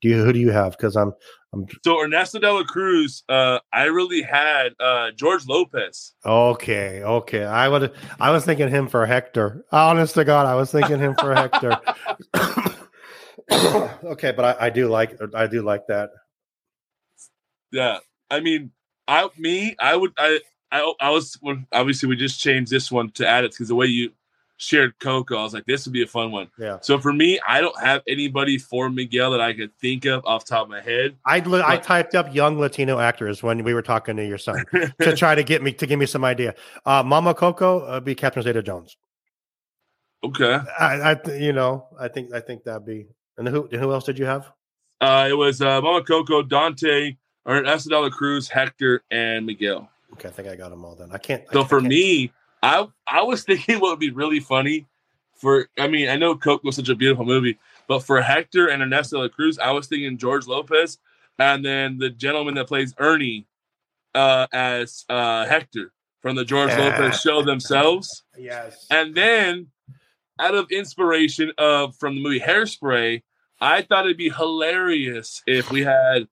[0.00, 0.72] do you who do you have?
[0.72, 1.12] Because I'm
[1.52, 6.12] I'm so Ernesto de la Cruz, uh, I really had uh, George Lopez.
[6.24, 7.02] okay.
[7.02, 7.92] Okay, I would.
[8.20, 9.64] I was thinking him for Hector.
[9.72, 11.80] Honest to God, I was thinking him for Hector.
[14.04, 16.10] okay, but I, I do like I do like that.
[17.72, 17.98] Yeah,
[18.30, 18.70] I mean,
[19.08, 20.40] I me, I would, I,
[20.70, 21.38] I, I was
[21.72, 24.12] obviously we just changed this one to add it because the way you
[24.60, 26.48] shared Coco, I was like, this would be a fun one.
[26.58, 30.22] Yeah, So for me, I don't have anybody for Miguel that I could think of
[30.26, 31.16] off the top of my head.
[31.24, 34.62] I li- I typed up young Latino actors when we were talking to your son
[35.00, 36.54] to try to get me to give me some idea.
[36.84, 38.96] Uh, Mama Coco uh, be Catherine Zeta Jones.
[40.22, 43.06] okay, I, I you know, I think I think that'd be.
[43.38, 44.52] And who who else did you have?
[45.00, 47.16] uh, it was uh, Mama Coco, Dante,
[47.48, 49.88] Ernesto de la Cruz, Hector, and Miguel.
[50.12, 51.08] Okay, I think I got them all then.
[51.12, 51.44] I can't.
[51.50, 52.32] So I for can't- me,
[52.62, 54.86] I I was thinking what would be really funny
[55.34, 57.58] for I mean, I know Coke was such a beautiful movie,
[57.88, 60.98] but for Hector and Ernesto de la Cruz, I was thinking George Lopez
[61.38, 63.46] and then the gentleman that plays Ernie
[64.14, 66.80] uh as uh Hector from the George Yeah.
[66.98, 68.24] Lopez show themselves.
[68.36, 69.68] yes, And then
[70.38, 73.22] out of inspiration of from the movie Hairspray,
[73.60, 76.28] I thought it'd be hilarious if we had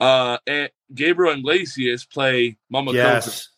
[0.00, 3.48] uh A- Gabriel Iglesias play Mama Coco yes,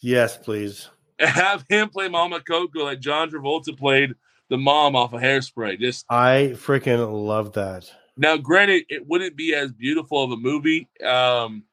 [0.00, 0.88] yes, please.
[1.26, 4.14] have him play Mama Coco like John Travolta played
[4.48, 5.78] the mom off of Hairspray.
[5.80, 7.90] Just I freaking love that.
[8.16, 11.64] now, granted, it wouldn't be as beautiful of a movie um,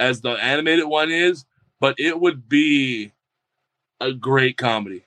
[0.00, 1.44] as the animated one is,
[1.80, 3.12] but it would be
[4.00, 5.04] a great comedy.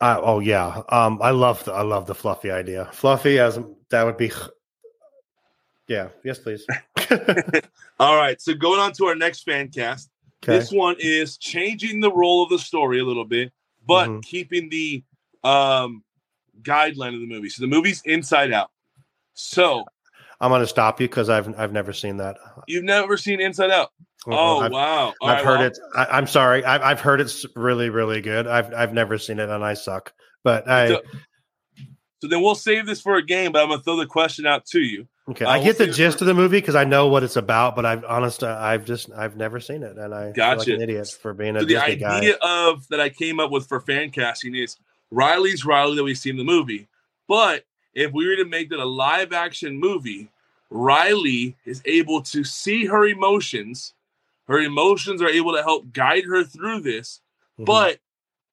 [0.00, 2.88] Uh, oh yeah, um, I love the I love the fluffy idea.
[2.92, 3.58] Fluffy as
[3.90, 4.32] that would be.
[5.86, 6.08] Yeah.
[6.24, 6.66] Yes, please.
[8.00, 10.10] All right, so going on to our next fan cast.
[10.44, 10.58] Okay.
[10.58, 13.52] This one is changing the role of the story a little bit,
[13.86, 14.22] but Mhm.
[14.24, 15.04] keeping the
[15.44, 16.02] um
[16.62, 17.48] guideline of the movie.
[17.48, 18.70] So the movie's Inside Out.
[19.34, 19.84] So
[20.40, 22.36] I'm going to stop you because I've I've never seen that.
[22.66, 23.90] you've never seen Inside Out?
[24.26, 25.14] Oh I've, wow!
[25.20, 25.78] All I've right, heard well, it.
[25.96, 26.64] I, I'm sorry.
[26.64, 28.46] I've, I've heard it's really really good.
[28.46, 30.12] I've I've never seen it and I suck.
[30.44, 31.02] But I So-
[32.20, 34.64] So then we'll save this for a game, but I'm gonna throw the question out
[34.66, 35.08] to you.
[35.30, 35.44] Okay.
[35.44, 37.74] uh, I get the gist for- of the movie because I know what it's about.
[37.76, 40.74] But I've honest, I've just I've never seen it, and I feel like Gotcha.
[40.74, 42.16] an idiot for being a So the Disney guy.
[42.18, 44.76] idea of that I came up with for fan casting is
[45.10, 46.88] Riley's Riley that we see in the movie,
[47.28, 47.64] but
[47.94, 50.30] if we were to make that a live action movie,
[50.70, 53.92] Riley is able to see her emotions.
[54.48, 57.20] Her emotions are able to help guide her through this,
[57.60, 57.66] Mhm.
[57.66, 57.98] but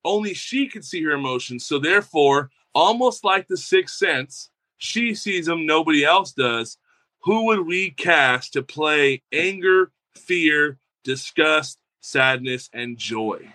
[0.03, 1.65] only she can see her emotions.
[1.65, 4.49] So therefore, almost like the sixth sense,
[4.79, 6.77] she sees them, nobody else does.
[7.23, 13.53] Who would we cast to play anger, fear, disgust, sadness, and joy?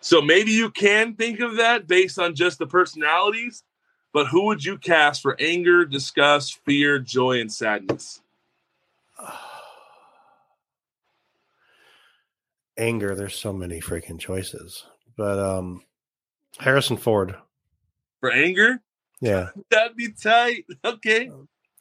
[0.00, 3.62] So maybe you can think of that based on just the personalities,
[4.12, 8.20] but who would you cast for anger, disgust, fear, joy, and sadness?
[12.76, 13.14] anger.
[13.14, 14.84] There's so many freaking choices,
[15.16, 15.82] but um,
[16.58, 17.36] Harrison Ford.
[18.20, 18.80] For anger,
[19.20, 19.50] Yeah.
[19.70, 20.64] that'd be tight.
[20.84, 21.30] Okay.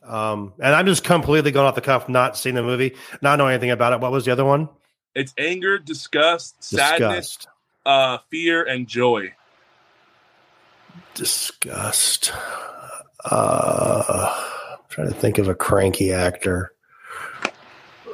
[0.03, 3.53] Um, and I'm just completely going off the cuff, not seeing the movie, not knowing
[3.53, 3.99] anything about it.
[3.99, 4.69] What was the other one?
[5.15, 7.39] It's anger, disgust, sadness,
[7.85, 9.33] uh, fear, and joy.
[11.15, 12.31] Disgust.
[13.25, 16.71] Uh, I'm trying to think of a cranky actor.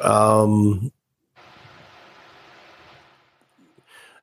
[0.01, 0.91] Um,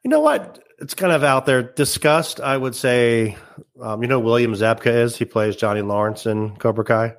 [0.03, 0.63] you know what?
[0.81, 1.63] It's kind of out there.
[1.63, 2.41] Disgust.
[2.41, 3.37] I would say.
[3.81, 5.17] Um, you know, William Zabka is.
[5.17, 7.15] He plays Johnny Lawrence in Cobra Kai.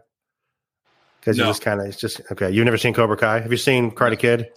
[1.19, 1.45] Because No.
[1.45, 2.49] he just kind of, it's just okay.
[2.51, 3.39] You've never seen Cobra Kai?
[3.41, 4.47] Have you seen Karate Kid?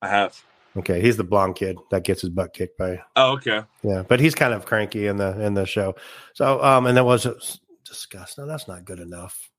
[0.00, 0.40] I have.
[0.76, 3.62] Okay, he's the blonde kid that gets his butt kicked by Oh, okay.
[3.82, 5.96] yeah, but he's kind of cranky in the in the show.
[6.34, 8.38] So um, and that was disgust.
[8.38, 9.50] No, that's not good enough.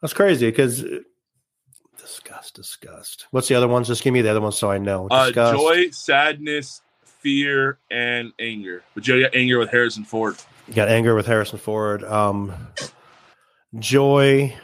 [0.00, 0.82] That's crazy because
[1.98, 3.26] disgust, disgust.
[3.30, 3.86] What's the other ones?
[3.86, 5.06] Just give me the other ones so I know.
[5.10, 6.80] Uh, joy, sadness,
[7.20, 8.82] fear, and anger.
[8.94, 10.36] But Joe got anger with Harrison Ford.
[10.68, 12.02] You got anger with Harrison Ford.
[12.04, 12.52] Um,
[13.78, 14.54] joy.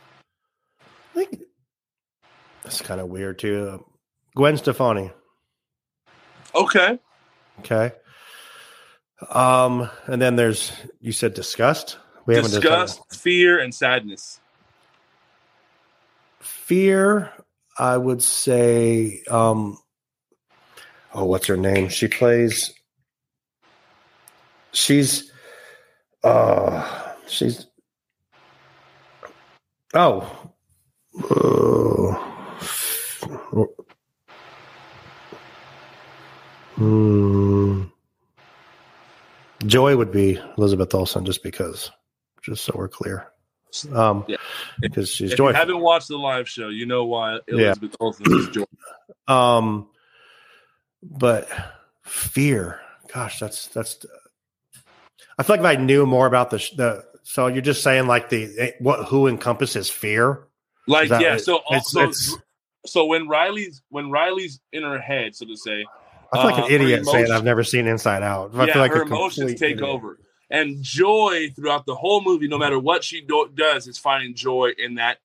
[0.00, 1.38] I think
[2.62, 3.84] that's kind of weird too.
[4.36, 5.10] Gwen Stefani.
[6.54, 6.98] Okay.
[7.60, 7.92] Okay.
[9.28, 11.98] Um, and then there's you said disgust.
[12.26, 14.40] We haven't Disgust, fear, and sadness.
[16.40, 17.32] fear.
[17.80, 19.22] I would say.
[19.30, 19.78] Um,
[21.14, 21.88] oh, what's her name?
[21.88, 22.72] She plays.
[24.72, 25.32] She's.
[26.24, 27.66] Uh, she's.
[29.94, 30.52] Oh.
[31.16, 32.30] Uh,
[36.76, 37.84] Hmm.
[39.66, 41.90] Joy would be Elizabeth Olsen, just because,
[42.42, 43.28] just so we're clear.
[43.92, 44.36] Um, Yeah.
[44.80, 45.52] because she's If joyful.
[45.52, 48.64] you haven't watched the live show, you know why Elizabeth Olsen is joy.
[49.28, 49.86] Um,
[51.02, 51.48] but
[52.04, 52.80] fear,
[53.12, 54.04] gosh, that's that's.
[55.38, 58.28] I feel like if I knew more about the the, so you're just saying like
[58.28, 60.46] the eh, what who encompasses fear.
[60.86, 62.36] Like that yeah, so It's- so it's-
[62.86, 65.84] so when Riley's when Riley's in her head, so to say,
[66.32, 68.50] I feel like Uh, an her idiot saying I've never seen Inside Out.
[68.54, 69.82] I yeah, feel like her emotions take idiot.
[69.88, 70.18] over.
[70.50, 74.72] And joy throughout the whole movie, no matter what she do- does, is finding joy
[74.78, 75.18] in that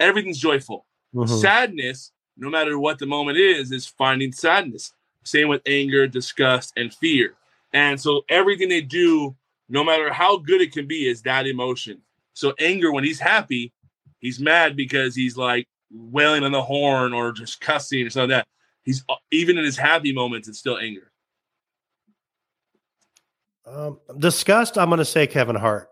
[0.00, 0.86] everything's joyful.
[1.14, 1.40] Mhm.
[1.40, 4.92] Sadness, no matter what the moment is, is finding sadness.
[5.22, 7.36] Same with anger, disgust, and fear.
[7.72, 9.36] And so everything they do,
[9.68, 12.02] no matter how good it can be, is that emotion.
[12.34, 13.72] So anger, when he's happy,
[14.18, 18.44] he's mad because he's like wailing on the horn or just cussing or something like
[18.44, 18.48] that.
[18.82, 21.12] He's even in his happy moments, it's still anger.
[23.66, 24.76] Um, disgust.
[24.78, 25.88] I'm going to say Kevin Hart.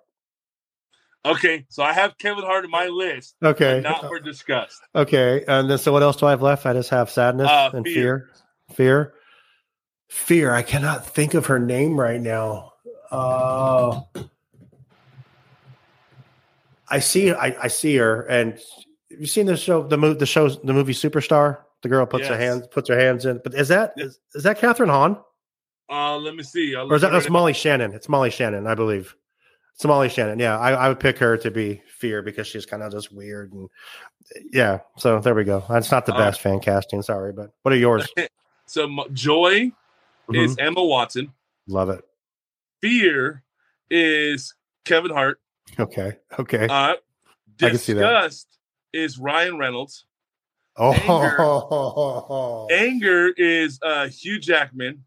[1.24, 3.80] Okay, so I have Kevin Hart in my list, Okay.
[3.80, 4.80] not for disgust.
[4.94, 6.66] Okay, and then so what else do I have left?
[6.66, 7.94] I just have sadness Uh, and fear.
[7.94, 8.30] fear.
[8.74, 9.14] Fear.
[10.08, 10.52] Fear.
[10.54, 12.72] I cannot think of her name right now.
[13.10, 14.00] Uh,
[16.90, 17.30] I see.
[17.32, 18.52] I, I see her, and
[19.10, 19.86] have you seen the show?
[19.86, 20.18] The movie.
[20.18, 20.60] The shows.
[20.60, 21.58] The movie Superstar.
[21.82, 23.40] The girl puts her hands puts her hands in.
[23.42, 25.18] But is that is, is that Kathryn Hahn
[25.91, 26.74] Uh, let me see.
[26.74, 27.28] I'll or is that that's.
[27.28, 27.93] Molly Shannon?
[27.93, 29.14] It's Molly Shannon, I believe.
[29.74, 30.39] It's Molly Shannon.
[30.39, 33.53] Yeah, I, I would pick her to be Fear because she's kind of just weird
[33.53, 33.68] and
[34.53, 34.80] yeah.
[34.99, 35.64] So there we go.
[35.68, 37.03] That's not the All best fan casting.
[37.03, 38.09] Sorry, but what are yours?
[38.66, 39.70] So joy
[40.33, 40.62] is Mhm.
[40.62, 41.33] Emma Watson.
[41.66, 42.03] Love it.
[42.80, 43.43] Fear
[43.91, 44.55] is
[44.87, 45.41] Kevin Hart.
[45.78, 46.16] Okay.
[46.39, 46.68] Okay.
[46.68, 46.99] Uh, I
[47.59, 48.01] can see that.
[48.01, 48.59] disgust
[48.95, 50.07] is Ryan Reynolds.
[50.78, 55.05] Oh, Anger is uh, Hugh Jackman.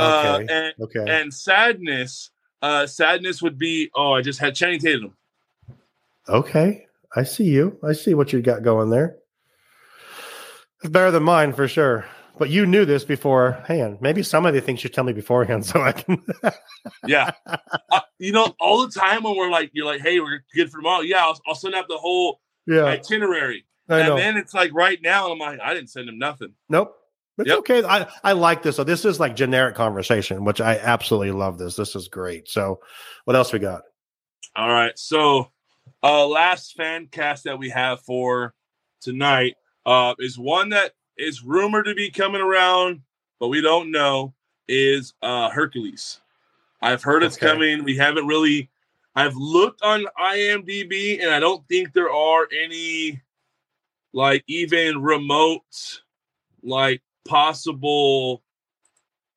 [0.00, 0.54] Uh, okay.
[0.54, 1.20] and, okay.
[1.20, 2.30] and sadness,
[2.62, 5.16] uh, sadness would be oh, I just had Channing Tatum.
[6.28, 6.86] Okay.
[7.16, 7.78] I see you.
[7.82, 9.16] I see what you got going there.
[10.82, 12.06] It's better than mine for sure.
[12.38, 13.98] But you knew this beforehand.
[14.00, 16.22] Maybe some of the things you tell me beforehand, so I can.
[17.06, 20.70] Yeah, uh, you know, all the time when we're like, you're like, hey, we're good
[20.70, 21.02] for tomorrow.
[21.02, 24.16] Yeah, I'll, I'll send out the whole yeah, itinerary, I and know.
[24.16, 26.54] then it's like right now, I'm like, I didn't send him nothing.
[26.70, 26.96] nope.
[27.38, 27.58] It's Yep.
[27.60, 27.82] okay.
[27.84, 28.76] I, I like this.
[28.76, 31.58] So this is like generic conversation, which I absolutely love.
[31.58, 31.76] This.
[31.76, 32.48] This is great.
[32.48, 32.80] So,
[33.24, 33.82] what else we got?
[34.56, 34.98] All right.
[34.98, 35.50] So,
[36.02, 38.54] uh last fan cast that we have for
[39.00, 39.54] tonight
[39.86, 43.00] uh is one that is rumored to be coming around,
[43.38, 44.34] but we don't know
[44.68, 46.20] is uh Hercules.
[46.82, 47.46] I've heard it's Okay.
[47.46, 47.84] coming.
[47.84, 48.68] We haven't really
[49.14, 53.20] I've looked on IMDb and I don't think there are any
[54.12, 56.02] like even remote
[56.62, 58.42] like possible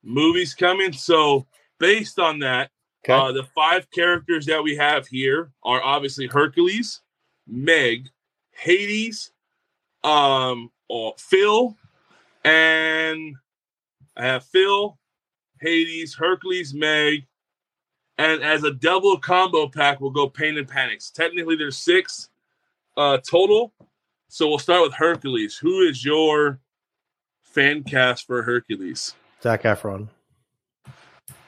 [0.02, 0.92] movies coming.
[0.92, 1.46] So,
[1.78, 2.70] based on that,
[3.04, 3.12] Okay.
[3.12, 7.02] uh, the five characters that we have here are obviously Hercules,
[7.46, 8.08] Meg,
[8.52, 9.32] Hades,
[10.02, 11.76] um, or Phil,
[12.44, 13.36] and
[14.16, 14.98] I have Phil,
[15.60, 17.26] Hades, Hercules, Meg,
[18.16, 21.10] and as a double combo pack, we'll go Pain and Panics.
[21.10, 22.30] Technically, there's six
[22.96, 23.74] uh, total,
[24.28, 25.56] so we'll start with Hercules.
[25.58, 26.60] Who is your
[27.54, 29.14] fan cast for Hercules?
[29.42, 30.08] Zac Efron.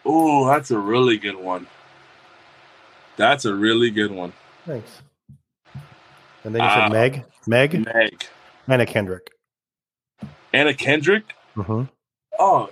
[0.04, 1.66] Oh, that's a really good one.
[3.16, 4.32] That's a really good one.
[4.66, 5.02] Thanks.
[6.44, 8.24] And then you Uh, Meg, Meg, Meg.
[8.68, 9.30] Anna Kendrick.
[10.52, 11.34] Anna Kendrick.
[11.54, 11.84] hmm
[12.38, 12.70] Oh,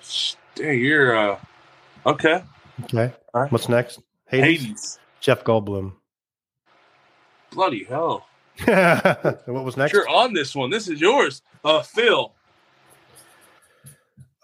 [0.54, 1.38] dang, you're uh,
[2.06, 2.42] okay.
[2.84, 3.12] Okay.
[3.32, 3.50] Right.
[3.50, 4.00] What's next?
[4.28, 4.62] Hades.
[4.62, 4.98] Hades.
[5.20, 5.92] Jeff Goldblum.
[7.50, 8.26] Bloody hell.
[8.64, 9.92] what was next?
[9.92, 10.70] You're on this one.
[10.70, 11.42] This is yours.
[11.64, 12.32] Uh, Phil.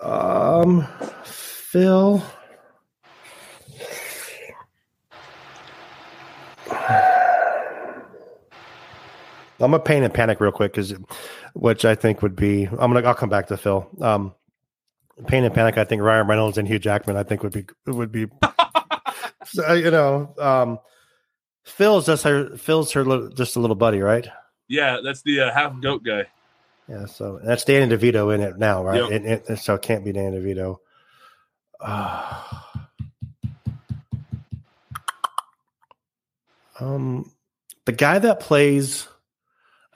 [0.00, 0.86] Um,
[1.24, 2.22] Phil.
[9.62, 10.94] I'm gonna paint and panic real quick because,
[11.54, 12.64] which I think would be.
[12.66, 13.02] I'm gonna.
[13.06, 13.86] I'll come back to Phil.
[14.00, 14.34] Um,
[15.26, 15.76] pain and panic.
[15.76, 17.16] I think Ryan Reynolds and Hugh Jackman.
[17.16, 18.26] I think would be would be.
[19.44, 20.78] so, you know, um,
[21.64, 22.56] Phil's just her.
[22.56, 23.04] Phil's her.
[23.04, 24.26] little- Just a little buddy, right?
[24.68, 26.24] Yeah, that's the uh, half goat guy.
[26.90, 29.08] Yeah, so that's Danny DeVito in it now, right?
[29.08, 29.10] Yep.
[29.12, 30.78] It, it, so it can't be Danny DeVito.
[31.80, 32.80] Ah.
[36.80, 37.30] um,
[37.84, 39.06] the guy that plays,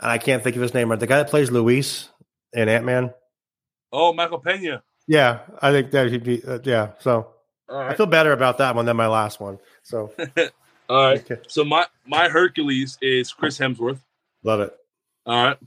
[0.01, 1.01] and I can't think of his name, right?
[1.01, 2.11] The guy that plays Luis
[2.53, 3.13] in Ant Man.
[3.93, 4.85] Oh, Michael Pena.
[5.09, 6.45] Yeah, I think that he'd be.
[6.45, 7.33] Uh, yeah, so
[7.69, 9.59] All I feel better about that one than my last one.
[9.83, 10.13] So
[10.89, 11.19] All right.
[11.19, 11.43] okay.
[11.49, 13.99] So my my Hercules is Chris Hemsworth.
[14.45, 14.73] love it.
[15.27, 15.59] All right.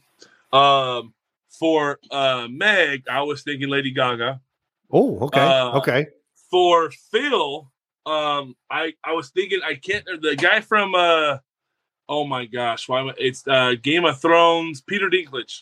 [0.53, 1.13] Um,
[1.59, 4.39] for uh Meg, I was thinking Lady Gaga.
[4.91, 6.07] Oh, okay, Uh, okay.
[6.49, 7.69] For Phil,
[8.05, 11.37] um, I I was thinking I can't the guy from uh
[12.09, 15.61] oh my gosh, why am I, it's uh Game of Thrones, Peter Dinklage.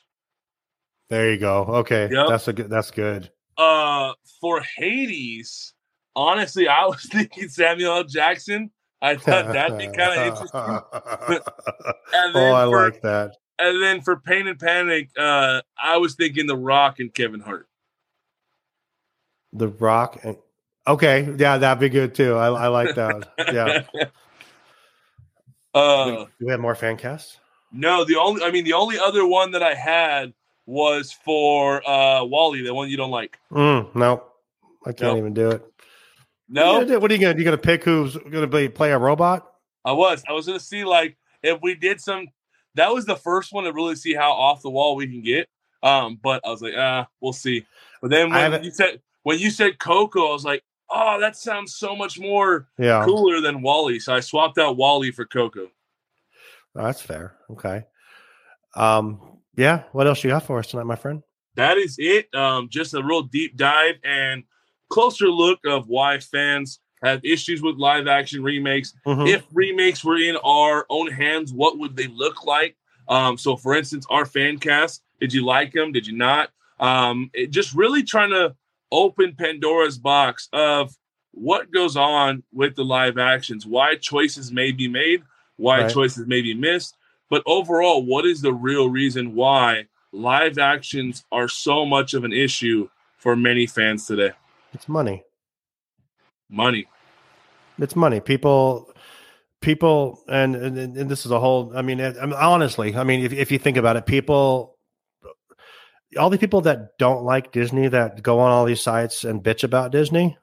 [1.09, 1.63] There you go.
[1.81, 2.27] Okay, Yep.
[2.29, 2.69] that's a good.
[2.69, 3.31] That's good.
[3.57, 5.73] Uh for Hades,
[6.15, 8.03] honestly, I was thinking Samuel L.
[8.03, 8.69] Jackson.
[9.01, 11.41] I thought that'd be kind of interesting.
[12.33, 13.35] Oh, I for, like that.
[13.57, 17.67] And then for Pain and Panic, uh, I was thinking The Rock and Kevin Hart.
[19.53, 20.19] The Rock.
[20.23, 20.37] And,
[20.87, 22.35] okay, yeah, that'd be good too.
[22.35, 23.29] I, I like that.
[23.53, 23.83] Yeah.
[25.73, 27.37] uh, Do we have more fan casts?
[27.71, 30.33] no, the only I mean the only other one that I had
[30.65, 33.37] was for uh WALL-E, the one you don't like.
[33.51, 34.23] Mm, no,
[34.85, 35.17] I can't Nope.
[35.17, 35.63] even do it.
[36.47, 37.37] No, Yeah, what are you gonna?
[37.37, 39.51] You gonna pick who's gonna be play a robot?
[39.83, 40.23] I was.
[40.27, 42.27] I was gonna see like if we did some.
[42.75, 45.47] That was the first one to really see how off the wall we can get.
[45.83, 47.65] Um, but I was like, ah, we'll see.
[48.01, 51.75] But then when you said when you said Coco, I was like, oh, that sounds
[51.75, 53.99] so much more Yeah, cooler than WALL-E.
[53.99, 55.69] So I swapped out WALL-E for Coco.
[56.75, 57.35] Oh, that's fair.
[57.51, 57.83] Okay.
[58.75, 59.39] Um.
[59.55, 59.83] Yeah.
[59.93, 61.23] What else you got for us tonight, my friend?
[61.55, 62.33] that is it.
[62.35, 64.43] Um, just a real deep dive and
[64.89, 68.93] closer look of why fans have issues with live action remakes.
[69.05, 69.27] Mhm.
[69.27, 72.75] If remakes were in our own hands, what would they look like?
[73.07, 75.91] Um, so, for instance, our fan cast, did you like them?
[75.91, 76.49] Did you not?
[76.79, 78.55] Um, it just really trying to
[78.91, 80.95] open Pandora's box of
[81.31, 85.21] what goes on with the live actions, why choices may be made,
[85.57, 85.93] why Right.
[85.93, 86.95] choices may be missed.
[87.29, 92.31] But overall, what is the real reason why live actions are so much of an
[92.33, 94.31] issue for many fans today?
[94.73, 95.23] It's money.
[96.49, 96.87] Money.
[97.79, 98.19] It's money.
[98.19, 98.93] People,
[99.61, 101.73] people, and and, and this is a whole.
[101.75, 104.75] I mean, I mean, honestly, I mean, if if you think about it, people
[106.17, 109.63] all the people that don't like Disney that go on all these sites and bitch
[109.63, 110.37] about Disney,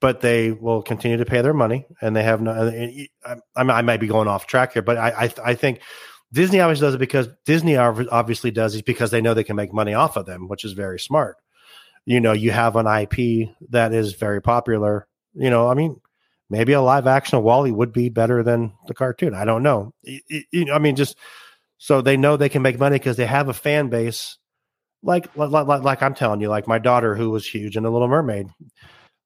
[0.00, 2.52] but they will continue to pay their money and they have no.
[2.52, 5.80] I, I, might be going off track here, but I I, I think
[6.32, 9.72] Disney always does it because Disney obviously does it because they know they can make
[9.72, 11.36] money off of them, which is very smart.
[12.06, 15.06] You know, you have an IP that is very popular.
[15.34, 16.00] You know, I mean,
[16.48, 19.34] maybe a live action of WALL-E would be better than the cartoon.
[19.34, 19.94] I don't know.
[20.04, 21.16] You know, I mean, just
[21.78, 24.36] so they know they can make money because they have a fan base.
[25.02, 28.08] Like, like, like I'm telling you, like my daughter who was huge in the Little
[28.08, 28.48] Mermaid.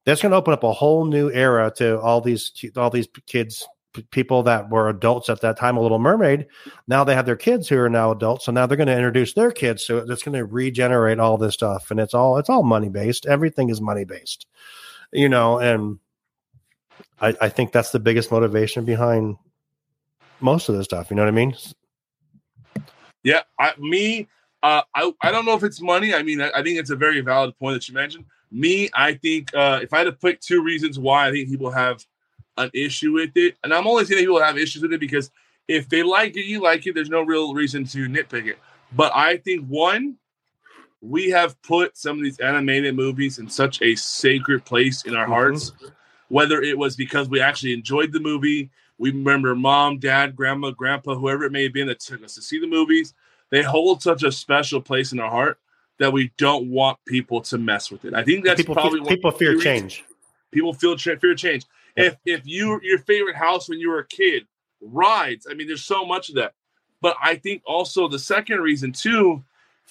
[0.07, 3.67] That's going to open up a whole new era to all these all these kids
[4.11, 6.47] people that were adults at that time, a Little Mermaid.
[6.87, 9.35] Now they have their kids who are now adults, so now they're going to introduce
[9.35, 9.85] their kids.
[9.85, 13.27] So it's going to regenerate all this stuff, and it's all it's all money based.
[13.27, 14.47] Everything is money based,
[15.15, 15.59] you know.
[15.59, 15.99] And
[17.21, 19.37] I, I think that's the biggest motivation behind
[20.41, 21.11] most of this stuff.
[21.11, 21.55] You know what I mean?
[23.23, 24.29] Yeah, I, me,
[24.63, 26.15] uh, I I don't know if it's money.
[26.15, 28.27] I mean, I, I think it's a very valid point that you mentioned.
[28.51, 31.71] Me, I think uh, if I had to pick two reasons why I think people
[31.71, 32.05] have
[32.57, 33.57] an issue with it.
[33.65, 35.31] And I'm only saying people have issues with it because
[35.69, 36.95] if they like it, you like it.
[36.95, 38.59] There's no real reason to nitpick it.
[38.93, 40.17] But I think one,
[41.05, 45.25] we have put some of these animated movies in such a sacred place in our
[45.25, 45.33] mm-hmm.
[45.33, 45.73] hearts.
[46.29, 51.15] Whether it was because we actually enjoyed the movie, we remember mom, dad, grandma, grandpa,
[51.15, 53.15] whoever it may have been that took us to see the movies.
[53.51, 55.59] They hold such a special place in our heart
[55.99, 58.15] that we don't want people to mess with it.
[58.15, 60.05] I think that's people, probably people fear change.
[60.51, 64.47] People feel fear change if if you your favorite house when you were a kid
[64.81, 66.55] rides i mean there's so much of that
[67.01, 69.43] but i think also the second reason too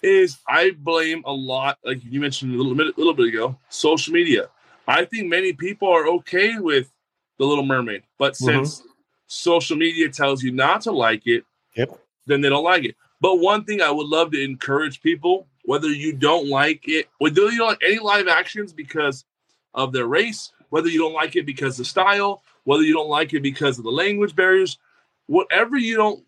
[0.03, 4.13] is i blame a lot like you mentioned a little bit little bit ago social
[4.13, 4.49] media
[4.87, 6.91] i think many people are okay with
[7.39, 8.45] the little mermaid but mm-hmm.
[8.45, 8.89] since mm-hmm.
[9.27, 11.43] social media tells you not to like it
[11.75, 11.89] yep.
[12.25, 15.87] then they don't like it but one thing i would love to encourage people whether
[15.87, 19.25] you don't like it whether you don't like any live actions because
[19.73, 23.31] of their race whether you don't like it because of style, whether you don't like
[23.35, 24.79] it because of the language barriers,
[25.27, 26.25] whatever you don't,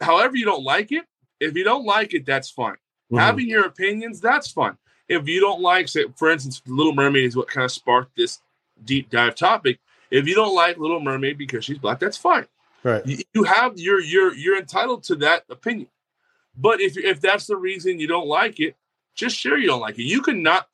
[0.00, 1.04] however you don't like it,
[1.44, 2.74] if you don't like it, that's fine.
[2.74, 3.18] Mm-hmm.
[3.18, 4.76] Having your opinions, that's fine.
[5.08, 8.40] If you don't like, say, for instance, Little Mermaid is what kind of sparked this
[8.84, 9.78] deep dive topic.
[10.10, 12.46] If you don't like Little Mermaid because she's black, that's fine.
[12.82, 13.04] Right.
[13.06, 15.88] You, you have you're you're you're entitled to that opinion.
[16.56, 18.76] But if if that's the reason you don't like it,
[19.14, 20.04] just share you don't like it.
[20.04, 20.68] You can not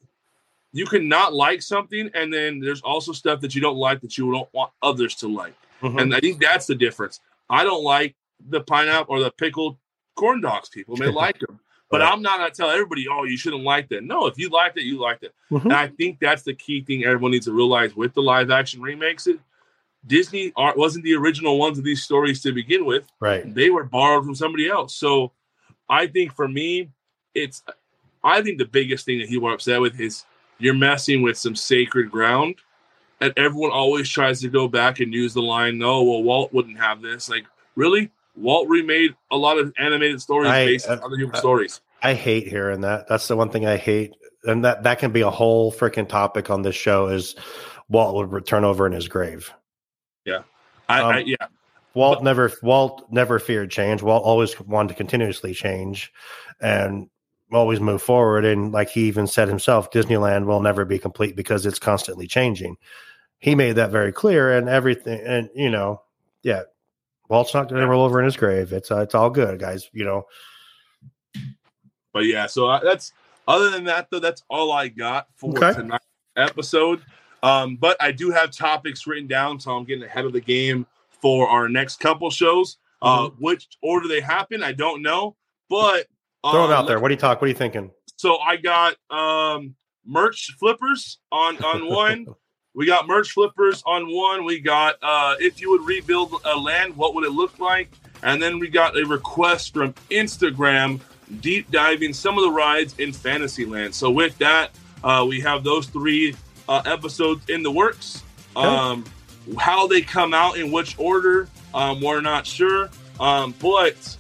[0.73, 4.17] you can not like something and then there's also stuff that you don't like that
[4.17, 5.99] you don't want others to like mm-hmm.
[5.99, 8.15] and i think that's the difference i don't like
[8.49, 9.77] the pineapple or the pickled
[10.21, 11.59] corn dogs people may like them
[11.91, 12.13] but right.
[12.13, 14.77] i'm not going to tell everybody oh you shouldn't like that no if you liked
[14.77, 15.67] it you liked it mm-hmm.
[15.67, 18.81] and i think that's the key thing everyone needs to realize with the live action
[18.81, 19.39] remakes it
[20.07, 23.85] disney art wasn't the original ones of these stories to begin with right they were
[23.85, 25.33] borrowed from somebody else so
[25.89, 26.91] i think for me
[27.35, 27.63] it's
[28.23, 30.25] i think the biggest thing that he was upset with is
[30.61, 32.57] you're messing with some sacred ground.
[33.21, 36.79] And everyone always tries to go back and use the line, no, well, Walt wouldn't
[36.79, 37.29] have this.
[37.29, 37.45] Like,
[37.75, 38.11] really?
[38.37, 41.81] Walt remade a lot of animated stories I, based on other human uh, stories.
[42.03, 43.09] I hate hearing that.
[43.09, 44.15] That's the one thing I hate.
[44.45, 47.35] And that, that can be a whole freaking topic on this show is
[47.89, 49.53] Walt would return over in his grave.
[50.25, 50.43] Yeah.
[50.89, 51.37] I, um, I yeah.
[51.95, 54.01] Walt but, never Walt never feared change.
[54.03, 56.13] Walt always wanted to continuously change.
[56.61, 57.11] And
[57.53, 58.45] always move forward.
[58.45, 62.77] And like he even said himself, Disneyland will never be complete because it's constantly changing.
[63.39, 65.21] He made that very clear, and everything.
[65.25, 66.03] And you know,
[66.43, 66.63] yeah,
[67.31, 68.73] Walt's not going to roll over in his grave.
[68.73, 69.89] It's uh, it's all good, guys.
[69.93, 70.27] You know.
[72.13, 73.13] But yeah, so uh, that's
[73.47, 74.19] other than that though.
[74.19, 75.73] That's all I got for okay.
[75.73, 76.05] tonight's
[76.37, 77.03] episode.
[77.43, 80.87] Um, but I do have topics written down, so I'm getting ahead of the game
[81.23, 82.77] for our next couple shows.
[83.03, 83.43] Uh, mm-hmm.
[83.43, 85.35] which order they happen, I don't know,
[85.71, 86.07] but
[86.43, 86.99] Throw it out there.
[87.01, 87.41] What do you talk?
[87.41, 87.91] What are you thinking?
[88.17, 89.75] So I got um,
[90.07, 92.27] merch flippers on on one.
[92.75, 94.45] we got merch flippers on one.
[94.45, 97.91] We got uh, if you would rebuild a land, what would it look like?
[98.23, 101.01] And then we got a request from Instagram
[101.41, 103.95] deep diving some of the rides in Fantasyland.
[103.95, 104.71] So with that,
[105.03, 106.37] uh, we have those three
[106.69, 108.23] uh, episodes in the works.
[108.57, 109.05] Um,
[109.59, 112.91] how they come out in which order, um, we're not sure.
[113.19, 114.17] Um, but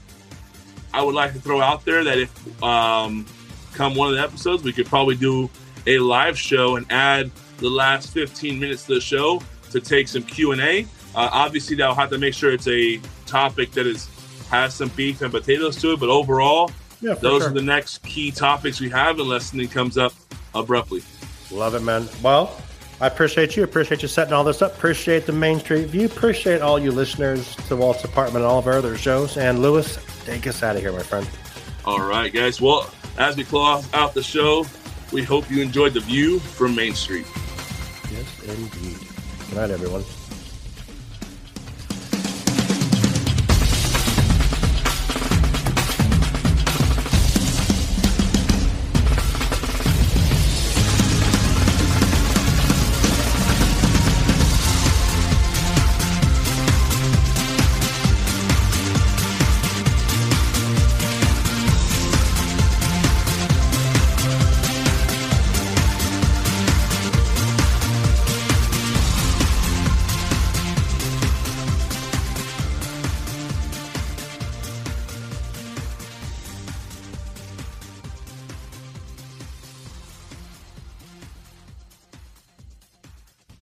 [0.94, 3.26] I would like to throw out there that if um,
[3.74, 5.50] come one of the episodes, we could probably do
[5.86, 7.30] a live show and add
[7.60, 10.82] the last 15 minutes of the show to take some Q and A.
[11.14, 14.08] Uh, obviously, that'll have to make sure it's a topic that is
[14.50, 16.00] has some beef and potatoes to it.
[16.00, 17.50] But overall, yeah, those sure.
[17.50, 20.12] are the next key topics we have, unless something comes up
[20.54, 21.02] abruptly.
[21.50, 22.08] Love it, man.
[22.22, 22.60] Well,
[23.00, 23.64] I appreciate you.
[23.64, 24.74] Appreciate you setting all this up.
[24.76, 26.06] Appreciate the Main Street View.
[26.06, 29.36] Appreciate all you listeners to Walt's Apartment and all of our other shows.
[29.36, 31.28] And Louis, take us out of here, my friend.
[31.84, 32.60] All right, guys.
[32.60, 34.66] Well, as we close out the show,
[35.12, 37.26] we hope you enjoyed the view from Main Street.
[38.10, 38.98] Yes, indeed.
[39.50, 40.04] Good night, everyone.